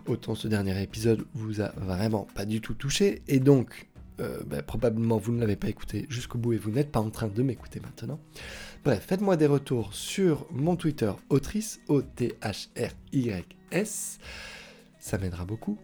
autant 0.07 0.35
ce 0.35 0.49
dernier 0.49 0.83
épisode 0.83 1.25
vous 1.35 1.61
a 1.61 1.69
vraiment 1.77 2.27
pas 2.35 2.47
du 2.47 2.61
tout 2.61 2.75
touché, 2.75 3.23
et 3.29 3.39
donc 3.39 3.89
euh, 4.21 4.43
ben, 4.47 4.63
probablement 4.63 5.19
vous 5.19 5.33
ne 5.33 5.41
l'avez 5.41 5.57
pas 5.57 5.69
écouté 5.69 6.07
jusqu'au 6.09 6.39
bout 6.39 6.55
et 6.55 6.59
vous 6.59 6.71
n'êtes 6.71 6.91
pas 6.91 7.01
en 7.01 7.11
train 7.11 7.29
de 7.29 7.43
m'écouter 7.43 7.81
maintenant. 7.81 8.19
Bref, 8.85 9.05
faites-moi 9.07 9.37
des 9.37 9.47
retours 9.47 9.93
sur 9.93 10.47
mon 10.51 10.77
Twitter 10.77 11.13
autrice, 11.29 11.81
O-T-H-R-Y-S, 11.89 12.29
ça 14.99 15.19
m'aidera 15.19 15.45
beaucoup. 15.45 15.79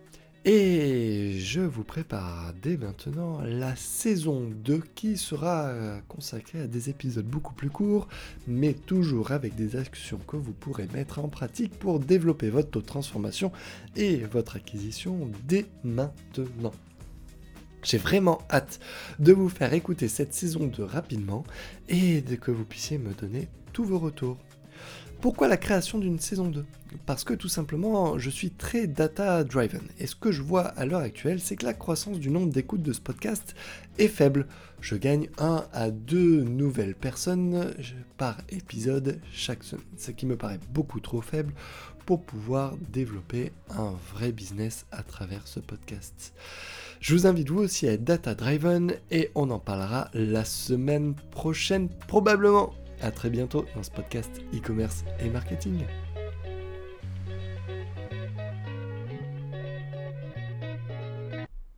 Et 0.46 1.38
je 1.38 1.60
vous 1.60 1.84
prépare 1.84 2.54
dès 2.62 2.78
maintenant 2.78 3.42
la 3.42 3.76
saison 3.76 4.48
2 4.64 4.82
qui 4.94 5.18
sera 5.18 5.70
consacrée 6.08 6.62
à 6.62 6.66
des 6.66 6.88
épisodes 6.88 7.26
beaucoup 7.26 7.52
plus 7.52 7.68
courts, 7.68 8.08
mais 8.46 8.72
toujours 8.72 9.32
avec 9.32 9.54
des 9.54 9.76
actions 9.76 10.18
que 10.26 10.36
vous 10.36 10.54
pourrez 10.54 10.88
mettre 10.94 11.18
en 11.18 11.28
pratique 11.28 11.78
pour 11.78 12.00
développer 12.00 12.48
votre 12.48 12.70
taux 12.70 12.80
de 12.80 12.86
transformation 12.86 13.52
et 13.96 14.24
votre 14.24 14.56
acquisition 14.56 15.30
dès 15.46 15.66
maintenant. 15.84 16.72
J'ai 17.82 17.98
vraiment 17.98 18.38
hâte 18.50 18.80
de 19.18 19.34
vous 19.34 19.50
faire 19.50 19.74
écouter 19.74 20.08
cette 20.08 20.32
saison 20.32 20.68
2 20.68 20.82
rapidement 20.82 21.44
et 21.90 22.22
de 22.22 22.36
que 22.36 22.50
vous 22.50 22.64
puissiez 22.64 22.96
me 22.96 23.12
donner 23.12 23.48
tous 23.74 23.84
vos 23.84 23.98
retours. 23.98 24.38
Pourquoi 25.20 25.48
la 25.48 25.58
création 25.58 25.98
d'une 25.98 26.18
saison 26.18 26.48
2 26.48 26.64
Parce 27.04 27.24
que 27.24 27.34
tout 27.34 27.50
simplement, 27.50 28.18
je 28.18 28.30
suis 28.30 28.50
très 28.50 28.86
data-driven. 28.86 29.82
Et 29.98 30.06
ce 30.06 30.14
que 30.14 30.32
je 30.32 30.40
vois 30.40 30.62
à 30.62 30.86
l'heure 30.86 31.02
actuelle, 31.02 31.40
c'est 31.40 31.56
que 31.56 31.66
la 31.66 31.74
croissance 31.74 32.18
du 32.18 32.30
nombre 32.30 32.50
d'écoutes 32.50 32.82
de 32.82 32.94
ce 32.94 33.02
podcast 33.02 33.54
est 33.98 34.08
faible. 34.08 34.46
Je 34.80 34.96
gagne 34.96 35.28
1 35.36 35.66
à 35.74 35.90
2 35.90 36.44
nouvelles 36.44 36.94
personnes 36.94 37.74
par 38.16 38.38
épisode 38.48 39.20
chaque 39.30 39.62
semaine. 39.62 39.84
Ce 39.98 40.10
qui 40.10 40.24
me 40.24 40.36
paraît 40.36 40.60
beaucoup 40.72 41.00
trop 41.00 41.20
faible 41.20 41.52
pour 42.06 42.22
pouvoir 42.22 42.78
développer 42.90 43.52
un 43.68 43.92
vrai 44.14 44.32
business 44.32 44.86
à 44.90 45.02
travers 45.02 45.46
ce 45.46 45.60
podcast. 45.60 46.32
Je 47.00 47.14
vous 47.14 47.26
invite 47.26 47.50
vous 47.50 47.60
aussi 47.60 47.86
à 47.86 47.92
être 47.92 48.04
data-driven 48.04 48.94
et 49.10 49.30
on 49.34 49.50
en 49.50 49.58
parlera 49.58 50.08
la 50.14 50.46
semaine 50.46 51.14
prochaine 51.30 51.90
probablement. 52.08 52.72
A 53.02 53.10
très 53.10 53.30
bientôt 53.30 53.64
dans 53.74 53.82
ce 53.82 53.90
podcast 53.90 54.30
e-commerce 54.54 55.04
et 55.20 55.30
marketing. 55.30 55.84